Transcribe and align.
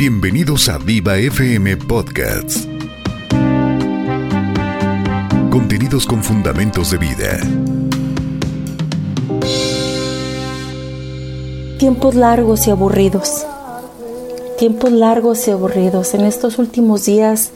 Bienvenidos 0.00 0.70
a 0.70 0.78
Viva 0.78 1.18
FM 1.18 1.76
Podcasts. 1.76 2.66
Contenidos 5.50 6.06
con 6.06 6.24
fundamentos 6.24 6.92
de 6.92 6.96
vida. 6.96 7.38
Tiempos 11.78 12.14
largos 12.14 12.66
y 12.66 12.70
aburridos. 12.70 13.44
Tiempos 14.58 14.90
largos 14.90 15.46
y 15.46 15.50
aburridos. 15.50 16.14
En 16.14 16.22
estos 16.22 16.58
últimos 16.58 17.04
días 17.04 17.50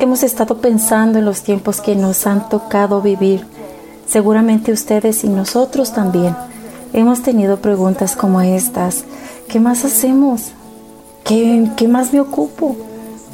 hemos 0.00 0.24
estado 0.24 0.60
pensando 0.60 1.20
en 1.20 1.24
los 1.24 1.44
tiempos 1.44 1.80
que 1.80 1.94
nos 1.94 2.26
han 2.26 2.48
tocado 2.48 3.02
vivir. 3.02 3.46
Seguramente 4.08 4.72
ustedes 4.72 5.22
y 5.22 5.28
nosotros 5.28 5.94
también 5.94 6.34
hemos 6.92 7.22
tenido 7.22 7.58
preguntas 7.58 8.16
como 8.16 8.40
estas. 8.40 9.04
¿Qué 9.48 9.60
más 9.60 9.84
hacemos? 9.84 10.54
¿Qué, 11.24 11.88
más 11.88 12.12
me 12.12 12.20
ocupo? 12.20 12.76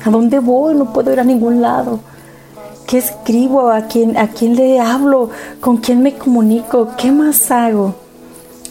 ¿A 0.04 0.10
dónde 0.10 0.38
voy? 0.38 0.74
No 0.76 0.92
puedo 0.92 1.12
ir 1.12 1.18
a 1.18 1.24
ningún 1.24 1.60
lado. 1.60 1.98
¿Qué 2.86 2.98
escribo? 2.98 3.70
¿A 3.70 3.82
quién, 3.82 4.16
¿A 4.16 4.28
quién 4.28 4.54
le 4.54 4.78
hablo? 4.78 5.30
¿Con 5.60 5.78
quién 5.78 6.00
me 6.00 6.14
comunico? 6.14 6.90
¿Qué 6.96 7.10
más 7.10 7.50
hago? 7.50 7.96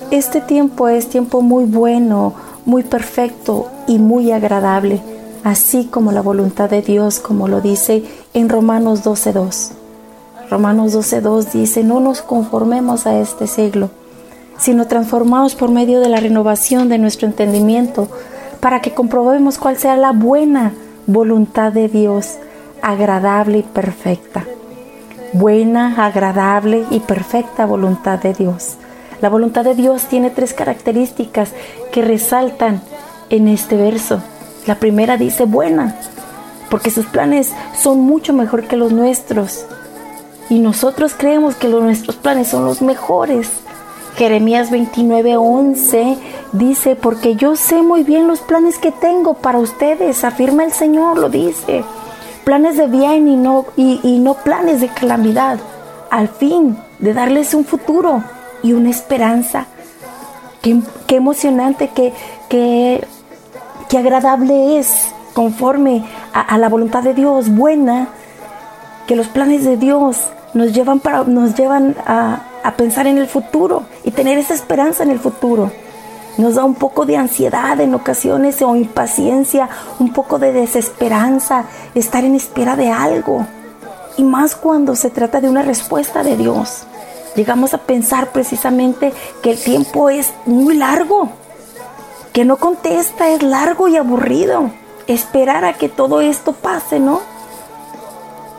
Este 0.09 0.39
tiempo 0.39 0.87
es 0.87 1.09
tiempo 1.09 1.41
muy 1.41 1.65
bueno, 1.65 2.33
muy 2.65 2.83
perfecto 2.83 3.67
y 3.87 3.99
muy 3.99 4.31
agradable, 4.31 5.01
así 5.43 5.85
como 5.85 6.13
la 6.13 6.21
voluntad 6.21 6.69
de 6.69 6.81
Dios, 6.81 7.19
como 7.19 7.47
lo 7.49 7.59
dice 7.59 8.03
en 8.33 8.47
Romanos 8.47 9.03
12.2. 9.03 9.71
Romanos 10.49 10.95
12.2 10.95 11.51
dice, 11.51 11.83
no 11.83 11.99
nos 11.99 12.21
conformemos 12.21 13.05
a 13.05 13.19
este 13.19 13.47
siglo, 13.47 13.89
sino 14.57 14.87
transformados 14.87 15.55
por 15.55 15.69
medio 15.69 15.99
de 15.99 16.09
la 16.09 16.21
renovación 16.21 16.89
de 16.89 16.97
nuestro 16.97 17.27
entendimiento, 17.27 18.07
para 18.59 18.81
que 18.81 18.93
comprobemos 18.93 19.57
cuál 19.57 19.77
sea 19.77 19.95
la 19.95 20.11
buena 20.11 20.73
voluntad 21.07 21.71
de 21.71 21.87
Dios, 21.87 22.37
agradable 22.81 23.59
y 23.59 23.63
perfecta. 23.63 24.45
Buena, 25.33 26.05
agradable 26.05 26.85
y 26.89 26.99
perfecta 26.99 27.65
voluntad 27.65 28.19
de 28.19 28.33
Dios. 28.33 28.77
La 29.21 29.29
voluntad 29.29 29.63
de 29.63 29.75
Dios 29.75 30.05
tiene 30.05 30.29
tres 30.29 30.53
características 30.53 31.51
que 31.91 32.01
resaltan 32.01 32.81
en 33.29 33.47
este 33.47 33.75
verso. 33.75 34.21
La 34.65 34.75
primera 34.75 35.17
dice 35.17 35.45
buena, 35.45 35.95
porque 36.69 36.91
sus 36.91 37.05
planes 37.05 37.53
son 37.77 38.01
mucho 38.01 38.33
mejor 38.33 38.63
que 38.63 38.77
los 38.77 38.91
nuestros. 38.91 39.65
Y 40.49 40.59
nosotros 40.59 41.13
creemos 41.17 41.55
que 41.55 41.67
los, 41.67 41.83
nuestros 41.83 42.15
planes 42.15 42.47
son 42.47 42.65
los 42.65 42.81
mejores. 42.81 43.49
Jeremías 44.19 44.69
29:11 44.69 46.17
dice, 46.51 46.97
porque 46.97 47.37
yo 47.37 47.55
sé 47.55 47.81
muy 47.81 48.03
bien 48.03 48.27
los 48.27 48.41
planes 48.41 48.77
que 48.77 48.91
tengo 48.91 49.35
para 49.35 49.59
ustedes, 49.59 50.25
afirma 50.25 50.65
el 50.65 50.73
Señor, 50.73 51.17
lo 51.17 51.29
dice. 51.29 51.85
Planes 52.43 52.75
de 52.75 52.87
bien 52.87 53.29
y 53.29 53.37
no, 53.37 53.65
y, 53.77 54.19
no 54.19 54.33
planes 54.33 54.81
de 54.81 54.89
calamidad, 54.89 55.57
al 56.11 56.27
fin 56.27 56.77
de 56.99 57.13
darles 57.13 57.53
un 57.53 57.63
futuro 57.63 58.21
y 58.61 58.73
una 58.73 58.89
esperanza. 58.89 59.67
Qué, 60.61 60.81
emocionante, 61.15 61.89
qué, 61.95 62.11
qué, 62.49 63.07
qué, 63.87 63.97
agradable 63.97 64.79
es, 64.79 65.13
conforme 65.33 66.03
a, 66.33 66.41
a, 66.41 66.57
la 66.57 66.67
voluntad 66.67 67.03
de 67.03 67.13
Dios, 67.13 67.47
buena, 67.47 68.09
que 69.07 69.15
los 69.15 69.29
planes 69.29 69.63
de 69.63 69.77
Dios 69.77 70.17
nos 70.53 70.73
llevan, 70.73 70.99
para, 70.99 71.23
nos 71.23 71.55
llevan 71.55 71.95
a, 72.05 72.48
a 72.63 72.75
pensar 72.75 73.07
en 73.07 73.17
el 73.17 73.27
futuro 73.27 73.83
y 74.03 74.11
tener 74.11 74.37
esa 74.37 74.53
esperanza 74.53 75.03
en 75.03 75.11
el 75.11 75.19
futuro. 75.19 75.71
Nos 76.37 76.55
da 76.55 76.63
un 76.63 76.75
poco 76.75 77.05
de 77.05 77.17
ansiedad 77.17 77.79
en 77.81 77.93
ocasiones 77.93 78.61
o 78.61 78.75
impaciencia, 78.75 79.69
un 79.99 80.13
poco 80.13 80.39
de 80.39 80.53
desesperanza, 80.53 81.65
estar 81.95 82.23
en 82.23 82.35
espera 82.35 82.75
de 82.75 82.89
algo. 82.89 83.45
Y 84.17 84.23
más 84.23 84.55
cuando 84.55 84.95
se 84.95 85.09
trata 85.09 85.41
de 85.41 85.49
una 85.49 85.63
respuesta 85.63 86.23
de 86.23 86.37
Dios. 86.37 86.83
Llegamos 87.35 87.73
a 87.73 87.79
pensar 87.79 88.31
precisamente 88.31 89.13
que 89.41 89.51
el 89.51 89.59
tiempo 89.59 90.09
es 90.09 90.33
muy 90.45 90.75
largo, 90.75 91.29
que 92.33 92.45
no 92.45 92.57
contesta, 92.57 93.29
es 93.29 93.43
largo 93.43 93.87
y 93.87 93.97
aburrido. 93.97 94.71
Esperar 95.07 95.65
a 95.65 95.73
que 95.73 95.89
todo 95.89 96.21
esto 96.21 96.53
pase, 96.53 96.99
¿no? 96.99 97.21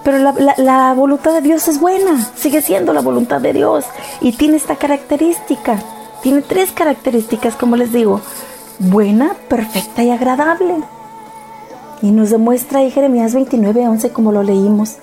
Pero 0.02 0.18
la, 0.18 0.94
voluntad 0.94 1.34
de 1.34 1.42
Dios 1.42 1.68
es 1.68 1.78
buena, 1.78 2.26
sigue 2.34 2.62
siendo 2.62 2.92
la 2.92 3.02
voluntad 3.02 3.40
de 3.40 3.52
Dios 3.52 3.84
y 4.22 4.32
tiene 4.32 4.56
esta 4.56 4.76
característica, 4.76 5.78
tiene 6.22 6.40
tres 6.40 6.72
características, 6.72 7.54
como 7.54 7.76
les 7.76 7.92
digo, 7.92 8.20
buena, 8.78 9.34
perfecta 9.48 10.02
y 10.02 10.10
agradable. 10.10 10.76
Y 12.00 12.12
nos 12.12 12.30
demuestra 12.30 12.78
ahí 12.80 12.90
Jeremías 12.90 13.34
29, 13.34 13.88
11 13.88 14.10
como 14.10 14.32
lo 14.32 14.42
leímos. 14.42 14.96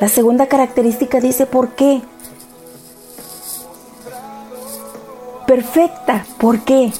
La 0.00 0.08
segunda 0.08 0.46
característica 0.46 1.20
dice, 1.20 1.46
¿por 1.46 1.68
qué? 1.70 2.02
Perfecta, 5.46 6.26
¿por 6.38 6.60
qué? 6.60 6.92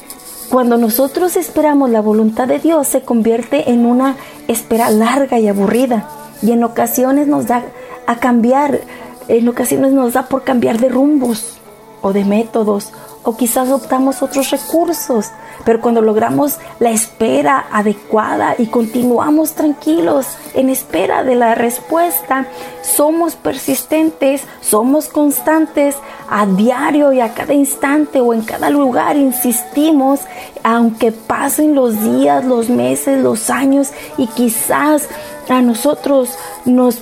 Cuando 0.49 0.77
nosotros 0.77 1.35
esperamos 1.35 1.89
la 1.89 1.99
voluntad 1.99 2.47
de 2.47 2.59
Dios 2.59 2.87
se 2.87 3.01
convierte 3.01 3.71
en 3.71 3.85
una 3.85 4.15
espera 4.47 4.89
larga 4.91 5.39
y 5.39 5.49
aburrida 5.49 6.07
y 6.41 6.51
en 6.51 6.63
ocasiones 6.63 7.27
nos 7.27 7.47
da 7.47 7.63
a 8.07 8.17
cambiar, 8.17 8.81
en 9.27 9.47
ocasiones 9.47 9.93
nos 9.93 10.13
da 10.13 10.23
por 10.23 10.43
cambiar 10.43 10.79
de 10.79 10.89
rumbos 10.89 11.57
o 12.01 12.13
de 12.13 12.25
métodos 12.25 12.91
o 13.23 13.37
quizás 13.37 13.69
optamos 13.69 14.21
otros 14.21 14.49
recursos, 14.51 15.31
pero 15.65 15.79
cuando 15.79 16.01
logramos 16.01 16.57
la 16.79 16.91
espera 16.91 17.65
adecuada 17.71 18.55
y 18.57 18.65
continuamos 18.67 19.53
tranquilos 19.53 20.27
en 20.53 20.69
espera 20.69 21.23
de 21.23 21.35
la 21.35 21.55
respuesta, 21.55 22.47
somos 22.81 23.35
persistentes, 23.35 24.43
somos 24.61 25.07
constantes, 25.07 25.95
a 26.29 26.45
diario 26.45 27.13
y 27.13 27.21
a 27.21 27.33
cada 27.33 27.53
instante 27.53 28.19
o 28.19 28.33
en 28.33 28.41
cada 28.41 28.69
lugar 28.69 29.15
insistimos, 29.15 30.19
aunque 30.63 31.11
pasen 31.11 31.75
los 31.75 32.01
días, 32.01 32.43
los 32.43 32.69
meses, 32.69 33.21
los 33.21 33.49
años 33.49 33.91
y 34.17 34.27
quizás 34.27 35.07
a 35.49 35.61
nosotros 35.61 36.29
nos, 36.65 36.99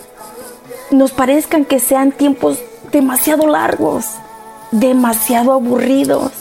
nos 0.90 1.12
parezcan 1.12 1.66
que 1.66 1.79
sean 1.79 2.12
tiempos 2.12 2.59
demasiado 2.91 3.47
largos, 3.47 4.06
demasiado 4.72 5.53
aburridos. 5.53 6.31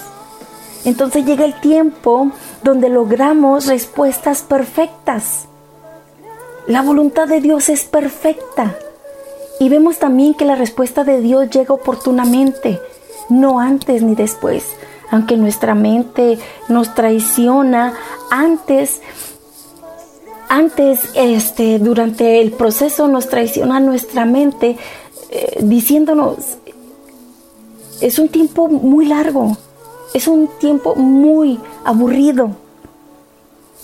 Entonces 0.85 1.25
llega 1.25 1.45
el 1.45 1.61
tiempo 1.61 2.31
donde 2.63 2.89
logramos 2.89 3.67
respuestas 3.67 4.43
perfectas. 4.43 5.47
La 6.67 6.83
voluntad 6.83 7.29
de 7.29 7.41
Dios 7.41 7.69
es 7.69 7.85
perfecta. 7.85 8.77
Y 9.59 9.69
vemos 9.69 9.99
también 9.99 10.35
que 10.35 10.47
la 10.47 10.55
respuesta 10.55 11.05
de 11.05 11.21
Dios 11.21 11.51
llega 11.51 11.75
oportunamente, 11.75 12.81
no 13.29 13.61
antes 13.61 14.03
ni 14.03 14.15
después. 14.15 14.65
Aunque 15.11 15.37
nuestra 15.37 15.75
mente 15.75 16.39
nos 16.69 16.95
traiciona, 16.95 17.93
antes 18.31 19.03
antes, 20.51 20.99
este, 21.15 21.79
durante 21.79 22.41
el 22.41 22.51
proceso 22.51 23.07
nos 23.07 23.29
traiciona 23.29 23.79
nuestra 23.79 24.25
mente 24.25 24.77
eh, 25.31 25.59
diciéndonos, 25.63 26.59
es 28.01 28.19
un 28.19 28.29
tiempo 28.29 28.67
muy 28.67 29.07
largo, 29.07 29.57
es 30.13 30.27
un 30.27 30.49
tiempo 30.59 30.97
muy 30.97 31.61
aburrido, 31.85 32.51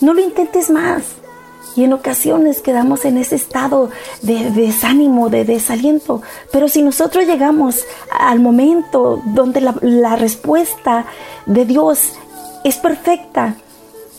no 0.00 0.12
lo 0.12 0.21
intentes 0.21 0.69
más. 0.69 1.04
Y 1.77 1.84
en 1.84 1.93
ocasiones 1.93 2.62
quedamos 2.62 3.04
en 3.04 3.19
ese 3.19 3.37
estado 3.37 3.91
de, 4.22 4.50
desánimo, 4.50 5.28
de 5.28 5.44
desaliento. 5.44 6.22
Pero 6.50 6.69
si 6.69 6.81
nosotros 6.81 7.27
llegamos 7.27 7.84
al 8.19 8.41
momento 8.41 9.22
donde 9.27 9.60
la, 9.60 9.75
la 9.83 10.16
respuesta 10.16 11.04
de 11.44 11.66
Dios 11.66 12.15
es 12.65 12.78
perfecta, 12.78 13.57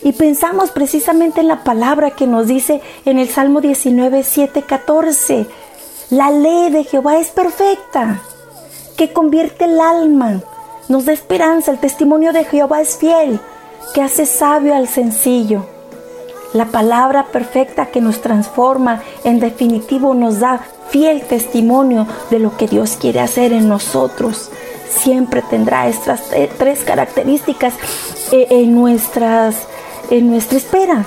y 0.02 0.12
pensamos 0.12 0.70
precisamente 0.70 1.40
en 1.40 1.48
la 1.48 1.64
palabra 1.64 2.12
que 2.12 2.26
nos 2.26 2.46
dice 2.46 2.80
en 3.04 3.18
el 3.18 3.28
Salmo 3.28 3.60
19, 3.60 4.22
7, 4.22 4.62
14. 4.62 5.46
La 6.10 6.30
ley 6.30 6.70
de 6.70 6.84
Jehová 6.84 7.18
es 7.18 7.28
perfecta, 7.28 8.22
que 8.96 9.12
convierte 9.12 9.64
el 9.64 9.80
alma, 9.80 10.40
nos 10.88 11.04
da 11.04 11.12
esperanza. 11.12 11.70
El 11.70 11.78
testimonio 11.78 12.32
de 12.32 12.44
Jehová 12.44 12.80
es 12.80 12.96
fiel, 12.96 13.40
que 13.92 14.02
hace 14.02 14.24
sabio 14.24 14.74
al 14.74 14.88
sencillo. 14.88 15.66
La 16.54 16.66
palabra 16.66 17.26
perfecta 17.26 17.86
que 17.86 18.00
nos 18.00 18.22
transforma, 18.22 19.02
en 19.24 19.38
definitivo 19.38 20.14
nos 20.14 20.40
da 20.40 20.60
fiel 20.88 21.22
testimonio 21.22 22.06
de 22.30 22.38
lo 22.38 22.56
que 22.56 22.66
Dios 22.66 22.96
quiere 22.98 23.20
hacer 23.20 23.52
en 23.52 23.68
nosotros. 23.68 24.50
Siempre 24.88 25.42
tendrá 25.42 25.88
estas 25.88 26.22
tres 26.56 26.84
características 26.84 27.74
eh, 28.32 28.46
en 28.50 28.74
nuestras 28.74 29.56
en 30.10 30.30
nuestra 30.30 30.58
espera. 30.58 31.04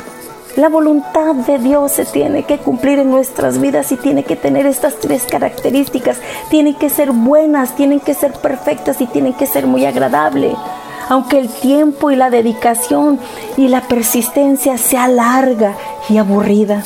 La 0.57 0.67
voluntad 0.67 1.33
de 1.33 1.59
Dios 1.59 1.93
se 1.93 2.03
tiene 2.03 2.43
que 2.43 2.57
cumplir 2.57 2.99
en 2.99 3.09
nuestras 3.09 3.59
vidas 3.61 3.91
y 3.93 3.95
tiene 3.95 4.23
que 4.23 4.35
tener 4.35 4.65
estas 4.65 4.95
tres 4.95 5.23
características. 5.23 6.17
Tienen 6.49 6.75
que 6.75 6.89
ser 6.89 7.11
buenas, 7.11 7.75
tienen 7.75 8.01
que 8.01 8.13
ser 8.13 8.33
perfectas 8.33 8.99
y 8.99 9.05
tienen 9.05 9.33
que 9.33 9.45
ser 9.45 9.65
muy 9.67 9.85
agradables. 9.85 10.55
aunque 11.09 11.39
el 11.39 11.49
tiempo 11.49 12.09
y 12.09 12.15
la 12.15 12.29
dedicación 12.29 13.19
y 13.57 13.67
la 13.67 13.81
persistencia 13.81 14.77
sea 14.77 15.09
larga 15.09 15.75
y 16.07 16.17
aburrida. 16.17 16.83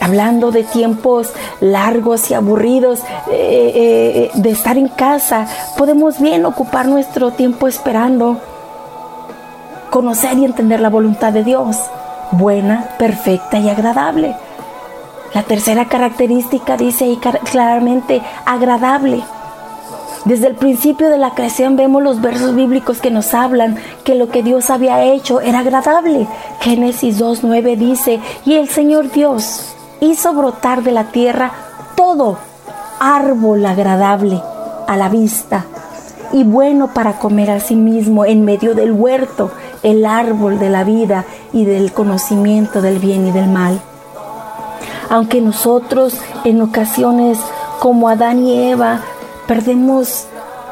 Hablando 0.00 0.50
de 0.50 0.64
tiempos 0.64 1.30
largos 1.60 2.30
y 2.30 2.34
aburridos, 2.34 3.00
eh, 3.30 3.72
eh, 3.74 4.30
de 4.32 4.50
estar 4.50 4.78
en 4.78 4.88
casa, 4.88 5.46
podemos 5.76 6.18
bien 6.18 6.46
ocupar 6.46 6.86
nuestro 6.86 7.32
tiempo 7.32 7.68
esperando 7.68 8.40
conocer 9.90 10.38
y 10.38 10.44
entender 10.44 10.80
la 10.80 10.88
voluntad 10.88 11.32
de 11.32 11.44
Dios, 11.44 11.76
buena, 12.32 12.90
perfecta 12.98 13.58
y 13.58 13.68
agradable. 13.68 14.34
La 15.34 15.42
tercera 15.42 15.86
característica 15.86 16.76
dice 16.76 17.04
ahí 17.04 17.18
claramente 17.50 18.22
agradable. 18.46 19.22
Desde 20.24 20.48
el 20.48 20.54
principio 20.54 21.08
de 21.08 21.18
la 21.18 21.30
creación 21.30 21.76
vemos 21.76 22.02
los 22.02 22.20
versos 22.20 22.54
bíblicos 22.54 23.00
que 23.00 23.10
nos 23.10 23.32
hablan 23.32 23.76
que 24.04 24.14
lo 24.14 24.28
que 24.28 24.42
Dios 24.42 24.70
había 24.70 25.02
hecho 25.02 25.40
era 25.40 25.60
agradable. 25.60 26.26
Génesis 26.60 27.18
2.9 27.18 27.76
dice, 27.76 28.20
y 28.44 28.54
el 28.54 28.68
Señor 28.68 29.10
Dios 29.10 29.74
hizo 30.00 30.34
brotar 30.34 30.82
de 30.82 30.92
la 30.92 31.04
tierra 31.04 31.52
todo 31.96 32.38
árbol 33.00 33.64
agradable 33.64 34.42
a 34.86 34.96
la 34.96 35.08
vista 35.08 35.64
y 36.32 36.44
bueno 36.44 36.92
para 36.92 37.18
comer 37.18 37.50
a 37.50 37.60
sí 37.60 37.76
mismo 37.76 38.24
en 38.24 38.44
medio 38.44 38.74
del 38.74 38.92
huerto, 38.92 39.50
el 39.82 40.04
árbol 40.06 40.58
de 40.58 40.70
la 40.70 40.84
vida 40.84 41.24
y 41.52 41.64
del 41.64 41.92
conocimiento 41.92 42.82
del 42.82 42.98
bien 42.98 43.26
y 43.26 43.32
del 43.32 43.48
mal. 43.48 43.80
Aunque 45.08 45.40
nosotros 45.40 46.14
en 46.44 46.62
ocasiones 46.62 47.38
como 47.80 48.08
Adán 48.08 48.44
y 48.44 48.70
Eva 48.70 49.00
perdemos 49.46 50.26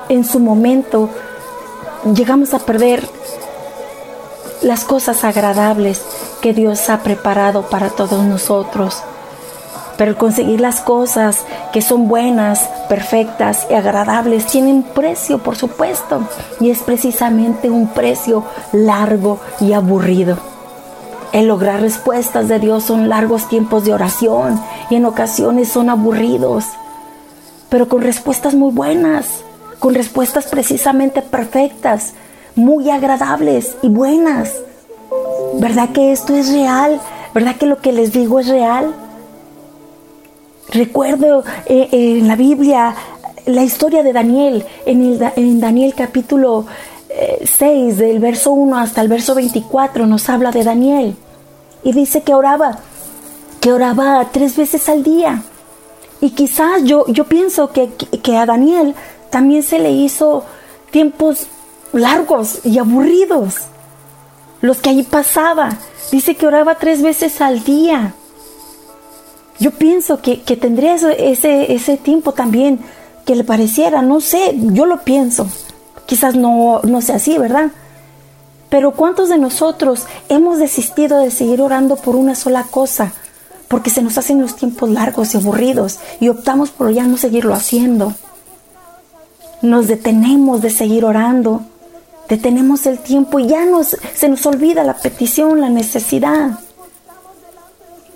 en 0.08 0.24
su 0.24 0.38
momento, 0.38 1.10
llegamos 2.14 2.54
a 2.54 2.60
perder 2.60 3.08
las 4.62 4.84
cosas 4.84 5.24
agradables 5.24 6.02
que 6.40 6.52
Dios 6.52 6.88
ha 6.90 7.02
preparado 7.02 7.62
para 7.62 7.90
todos 7.90 8.24
nosotros. 8.24 9.02
Pero 9.98 10.16
conseguir 10.16 10.60
las 10.60 10.80
cosas 10.80 11.44
que 11.72 11.82
son 11.82 12.08
buenas, 12.08 12.70
perfectas 12.88 13.66
y 13.68 13.74
agradables 13.74 14.46
tienen 14.46 14.82
precio, 14.82 15.38
por 15.38 15.56
supuesto, 15.56 16.22
y 16.60 16.70
es 16.70 16.78
precisamente 16.78 17.68
un 17.68 17.88
precio 17.88 18.44
largo 18.72 19.40
y 19.60 19.74
aburrido. 19.74 20.38
El 21.32 21.48
lograr 21.48 21.80
respuestas 21.82 22.48
de 22.48 22.58
Dios 22.58 22.84
son 22.84 23.10
largos 23.10 23.48
tiempos 23.48 23.84
de 23.84 23.92
oración 23.92 24.58
y 24.88 24.94
en 24.94 25.04
ocasiones 25.04 25.68
son 25.68 25.90
aburridos, 25.90 26.64
pero 27.68 27.88
con 27.88 28.00
respuestas 28.00 28.54
muy 28.54 28.72
buenas, 28.72 29.42
con 29.78 29.94
respuestas 29.94 30.46
precisamente 30.46 31.20
perfectas, 31.20 32.14
muy 32.54 32.88
agradables 32.88 33.76
y 33.82 33.88
buenas. 33.88 34.54
¿Verdad 35.54 35.90
que 35.90 36.12
esto 36.12 36.34
es 36.34 36.50
real? 36.50 37.00
¿Verdad 37.34 37.56
que 37.56 37.66
lo 37.66 37.78
que 37.78 37.92
les 37.92 38.12
digo 38.12 38.40
es 38.40 38.48
real? 38.48 38.94
Recuerdo 40.70 41.44
eh, 41.66 41.88
en 41.92 42.28
la 42.28 42.36
Biblia 42.36 42.94
la 43.46 43.62
historia 43.62 44.02
de 44.02 44.12
Daniel, 44.12 44.66
en, 44.84 45.60
Daniel 45.60 45.94
capítulo 45.96 46.66
6, 47.42 47.60
eh, 47.60 47.94
del 47.96 48.18
verso 48.18 48.52
1 48.52 48.76
hasta 48.76 49.00
el 49.00 49.08
verso 49.08 49.34
24, 49.34 50.06
nos 50.06 50.28
habla 50.28 50.50
de 50.50 50.64
Daniel. 50.64 51.16
Y 51.82 51.92
dice 51.92 52.22
que 52.22 52.34
oraba, 52.34 52.80
que 53.60 53.72
oraba 53.72 54.28
tres 54.30 54.56
veces 54.56 54.88
al 54.90 55.02
día. 55.02 55.42
Y 56.20 56.30
quizás 56.30 56.84
yo, 56.84 57.06
yo 57.06 57.24
pienso 57.24 57.72
que, 57.72 57.88
que 58.22 58.36
a 58.36 58.44
Daniel 58.44 58.94
también 59.30 59.62
se 59.62 59.78
le 59.78 59.92
hizo 59.92 60.44
tiempos 60.90 61.46
largos 61.92 62.60
y 62.64 62.78
aburridos. 62.78 63.54
Los 64.60 64.78
que 64.78 64.90
allí 64.90 65.04
pasaba. 65.04 65.70
Dice 66.10 66.34
que 66.34 66.46
oraba 66.46 66.74
tres 66.74 67.00
veces 67.00 67.40
al 67.40 67.64
día. 67.64 68.14
Yo 69.60 69.72
pienso 69.72 70.20
que, 70.22 70.36
tendría 70.36 70.94
ese, 70.94 71.72
ese 71.72 71.96
tiempo 71.96 72.32
también 72.32 72.78
que 73.24 73.34
le 73.34 73.44
pareciera, 73.44 74.02
no 74.02 74.20
sé, 74.20 74.54
yo 74.56 74.86
lo 74.86 75.02
pienso. 75.02 75.48
Quizás 76.06 76.36
no, 76.36 76.80
no 76.84 77.02
sea 77.02 77.16
así, 77.16 77.36
¿verdad? 77.38 77.70
Pero 78.70 78.92
¿cuántos 78.92 79.28
de 79.28 79.38
nosotros 79.38 80.06
hemos 80.28 80.58
desistido 80.58 81.18
de 81.18 81.30
seguir 81.30 81.60
orando 81.60 81.96
por 81.96 82.14
una 82.16 82.34
sola 82.34 82.64
cosa? 82.70 83.12
Porque 83.66 83.90
se 83.90 84.02
nos 84.02 84.16
hacen 84.16 84.40
los 84.40 84.56
tiempos 84.56 84.88
largos 84.90 85.34
y 85.34 85.38
aburridos 85.38 85.98
y 86.20 86.28
optamos 86.28 86.70
por 86.70 86.90
ya 86.92 87.04
no 87.04 87.16
seguirlo 87.16 87.52
haciendo. 87.52 88.14
Nos 89.60 89.88
detenemos 89.88 90.62
de 90.62 90.70
seguir 90.70 91.04
orando, 91.04 91.62
detenemos 92.28 92.86
el 92.86 92.98
tiempo 92.98 93.40
y 93.40 93.48
ya 93.48 93.64
nos, 93.64 93.96
se 94.14 94.28
nos 94.28 94.46
olvida 94.46 94.84
la 94.84 94.94
petición, 94.94 95.60
la 95.60 95.68
necesidad 95.68 96.60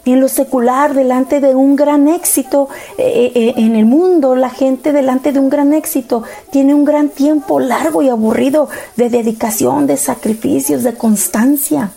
en 0.04 0.20
lo 0.20 0.28
secular, 0.28 0.94
delante 0.94 1.40
de 1.40 1.54
un 1.54 1.76
gran 1.76 2.08
éxito 2.08 2.68
eh, 2.98 3.32
eh, 3.34 3.54
en 3.56 3.76
el 3.76 3.84
mundo, 3.84 4.34
la 4.34 4.50
gente 4.50 4.92
delante 4.92 5.32
de 5.32 5.38
un 5.38 5.48
gran 5.48 5.72
éxito 5.72 6.24
tiene 6.50 6.74
un 6.74 6.84
gran 6.84 7.08
tiempo 7.08 7.60
largo 7.60 8.02
y 8.02 8.08
aburrido 8.08 8.68
de 8.96 9.10
dedicación, 9.10 9.86
de 9.86 9.96
sacrificios, 9.96 10.82
de 10.82 10.94
constancia. 10.94 11.92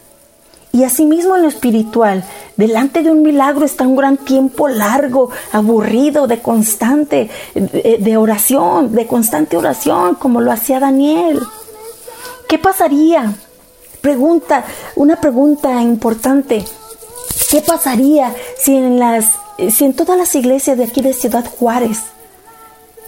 Y 0.71 0.83
asimismo 0.83 1.35
en 1.35 1.43
lo 1.43 1.47
espiritual, 1.47 2.23
delante 2.57 3.01
de 3.01 3.09
un 3.09 3.21
milagro 3.21 3.65
está 3.65 3.87
un 3.87 3.95
gran 3.95 4.17
tiempo 4.17 4.67
largo, 4.67 5.29
aburrido, 5.53 6.27
de 6.27 6.41
constante, 6.41 7.29
de 7.53 8.17
oración, 8.17 8.93
de 8.93 9.07
constante 9.07 9.55
oración, 9.55 10.15
como 10.15 10.41
lo 10.41 10.51
hacía 10.51 10.81
Daniel. 10.81 11.39
¿Qué 12.49 12.59
pasaría? 12.59 13.33
Pregunta, 14.01 14.65
una 14.97 15.15
pregunta 15.15 15.81
importante. 15.81 16.65
¿Qué 17.49 17.61
pasaría 17.61 18.33
si 18.57 18.75
en, 18.75 18.99
las, 18.99 19.25
si 19.69 19.85
en 19.85 19.93
todas 19.93 20.17
las 20.17 20.33
iglesias 20.35 20.77
de 20.77 20.85
aquí 20.85 21.01
de 21.01 21.13
Ciudad 21.13 21.45
Juárez, 21.45 21.99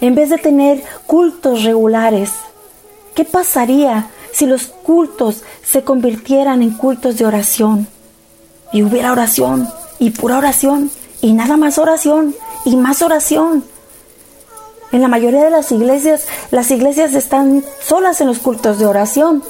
en 0.02 0.16
vez 0.16 0.30
de 0.30 0.38
tener 0.38 0.84
cultos 1.06 1.64
regulares, 1.64 2.32
qué 3.16 3.26
pasaría 3.26 4.10
si 4.32 4.46
los 4.46 4.68
cultos 4.68 5.44
se 5.64 5.84
convirtieran 5.84 6.62
en 6.62 6.72
cultos 6.72 7.18
de 7.18 7.26
oración? 7.26 7.88
Y 8.74 8.84
hubiera 8.84 9.14
oración, 9.14 9.70
y 9.98 10.12
pura 10.12 10.38
oración, 10.38 10.92
y 11.22 11.34
nada 11.34 11.58
más 11.58 11.78
oración, 11.78 12.36
y 12.66 12.76
más 12.76 13.02
oración. 13.02 13.64
En 14.92 15.02
la 15.02 15.08
mayoría 15.08 15.44
de 15.44 15.50
las 15.50 15.72
iglesias, 15.72 16.26
las 16.52 16.70
iglesias 16.70 17.14
están 17.14 17.64
solas 17.82 18.22
en 18.22 18.28
los 18.28 18.40
cultos 18.40 18.78
de 18.78 18.86
oración. 18.86 19.44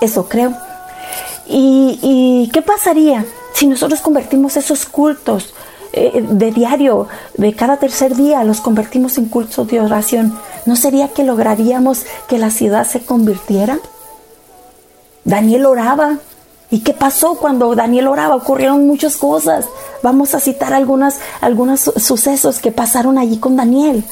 Eso 0.00 0.28
creo. 0.28 0.54
¿Y, 1.46 1.98
y 2.02 2.50
qué 2.52 2.62
pasaría 2.62 3.26
si 3.52 3.66
nosotros 3.66 4.00
convertimos 4.00 4.56
esos 4.56 4.86
cultos 4.86 5.54
eh, 5.92 6.24
de 6.26 6.52
diario, 6.52 7.08
de 7.36 7.54
cada 7.54 7.76
tercer 7.76 8.16
día, 8.16 8.44
los 8.44 8.60
convertimos 8.60 9.18
en 9.18 9.26
cultos 9.26 9.68
de 9.68 9.80
oración, 9.80 10.38
¿no 10.64 10.76
sería 10.76 11.08
que 11.08 11.24
lograríamos 11.24 12.04
que 12.28 12.38
la 12.38 12.50
ciudad 12.50 12.86
se 12.86 13.02
convirtiera? 13.02 13.78
Daniel 15.24 15.66
oraba. 15.66 16.18
¿Y 16.70 16.80
qué 16.80 16.94
pasó 16.94 17.34
cuando 17.34 17.74
Daniel 17.74 18.08
oraba? 18.08 18.34
Ocurrieron 18.34 18.86
muchas 18.86 19.18
cosas. 19.18 19.66
Vamos 20.02 20.34
a 20.34 20.40
citar 20.40 20.72
algunos 20.72 21.82
sucesos 21.96 22.60
que 22.60 22.72
pasaron 22.72 23.18
allí 23.18 23.36
con 23.36 23.56
Daniel. 23.56 24.04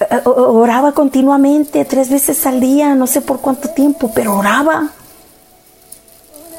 Eh, 0.00 0.22
oraba 0.24 0.92
continuamente, 0.92 1.84
tres 1.84 2.10
veces 2.10 2.44
al 2.46 2.58
día, 2.58 2.96
no 2.96 3.06
sé 3.06 3.20
por 3.20 3.40
cuánto 3.40 3.68
tiempo, 3.70 4.10
pero 4.12 4.36
oraba. 4.36 4.90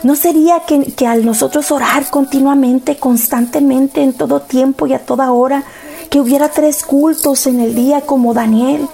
¿No 0.04 0.16
sería 0.16 0.62
que, 0.62 1.06
al 1.06 1.26
nosotros 1.26 1.72
orar 1.72 2.10
continuamente, 2.10 2.98
constantemente, 2.98 4.02
en 4.02 4.14
todo 4.14 4.42
tiempo 4.42 4.88
y 4.88 4.94
a 4.94 5.06
toda 5.06 5.32
hora, 5.32 5.64
que 6.10 6.20
hubiera 6.20 6.50
tres 6.50 6.84
cultos 6.84 7.46
en 7.46 7.60
el 7.60 7.76
día 7.76 8.02
como 8.02 8.34
Daniel? 8.34 8.88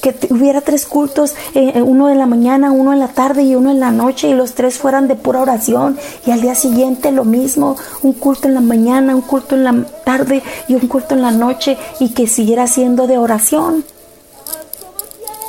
Que 0.00 0.16
hubiera 0.30 0.60
tres 0.60 0.84
cultos, 0.84 1.36
eh, 1.54 1.74
eh, 1.76 1.82
uno 1.82 2.10
en 2.10 2.18
la 2.18 2.26
mañana, 2.26 2.72
uno 2.72 2.92
en 2.92 2.98
la 2.98 3.06
tarde 3.06 3.44
y 3.44 3.54
uno 3.54 3.70
en 3.70 3.78
la 3.78 3.92
noche, 3.92 4.30
y 4.30 4.34
los 4.34 4.54
tres 4.54 4.78
fueran 4.78 5.06
de 5.06 5.14
pura 5.14 5.42
oración, 5.42 5.96
y 6.26 6.32
al 6.32 6.40
día 6.40 6.56
siguiente 6.56 7.12
lo 7.12 7.24
mismo, 7.24 7.76
un 8.02 8.12
culto 8.12 8.48
en 8.48 8.54
la 8.54 8.60
mañana, 8.60 9.14
un 9.14 9.22
culto 9.22 9.54
en 9.54 9.62
la 9.62 9.84
tarde 10.04 10.42
y 10.66 10.74
un 10.74 10.88
culto 10.88 11.14
en 11.14 11.22
la 11.22 11.30
noche, 11.30 11.78
y 12.00 12.14
que 12.14 12.26
siguiera 12.26 12.66
siendo 12.66 13.06
de 13.06 13.16
oración. 13.16 13.84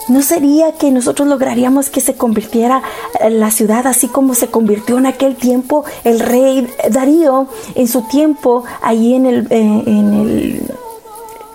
¿No 0.09 0.21
sería 0.21 0.73
que 0.73 0.91
nosotros 0.91 1.27
lograríamos 1.27 1.89
que 1.89 2.01
se 2.01 2.15
convirtiera 2.15 2.81
eh, 3.19 3.29
la 3.29 3.51
ciudad 3.51 3.87
así 3.87 4.07
como 4.07 4.35
se 4.35 4.47
convirtió 4.47 4.97
en 4.97 5.05
aquel 5.05 5.35
tiempo 5.35 5.85
el 6.03 6.19
rey 6.19 6.69
Darío 6.89 7.47
en 7.75 7.87
su 7.87 8.01
tiempo, 8.03 8.65
allí 8.81 9.15
en 9.15 9.25
el, 9.25 9.47
eh, 9.49 9.83
en 9.85 10.13
el 10.13 10.71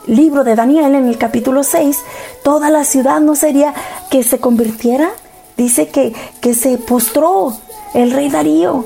libro 0.07 0.45
de 0.45 0.55
Daniel, 0.55 0.95
en 0.95 1.07
el 1.07 1.19
capítulo 1.19 1.63
6, 1.63 1.99
toda 2.43 2.71
la 2.71 2.85
ciudad 2.85 3.21
no 3.21 3.37
sería 3.37 3.75
que 4.11 4.23
se 4.23 4.39
convirtiera? 4.39 5.11
Dice 5.59 5.89
que, 5.89 6.15
que 6.41 6.55
se 6.55 6.79
postró 6.79 7.53
el 7.93 8.13
rey 8.13 8.31
Darío 8.31 8.85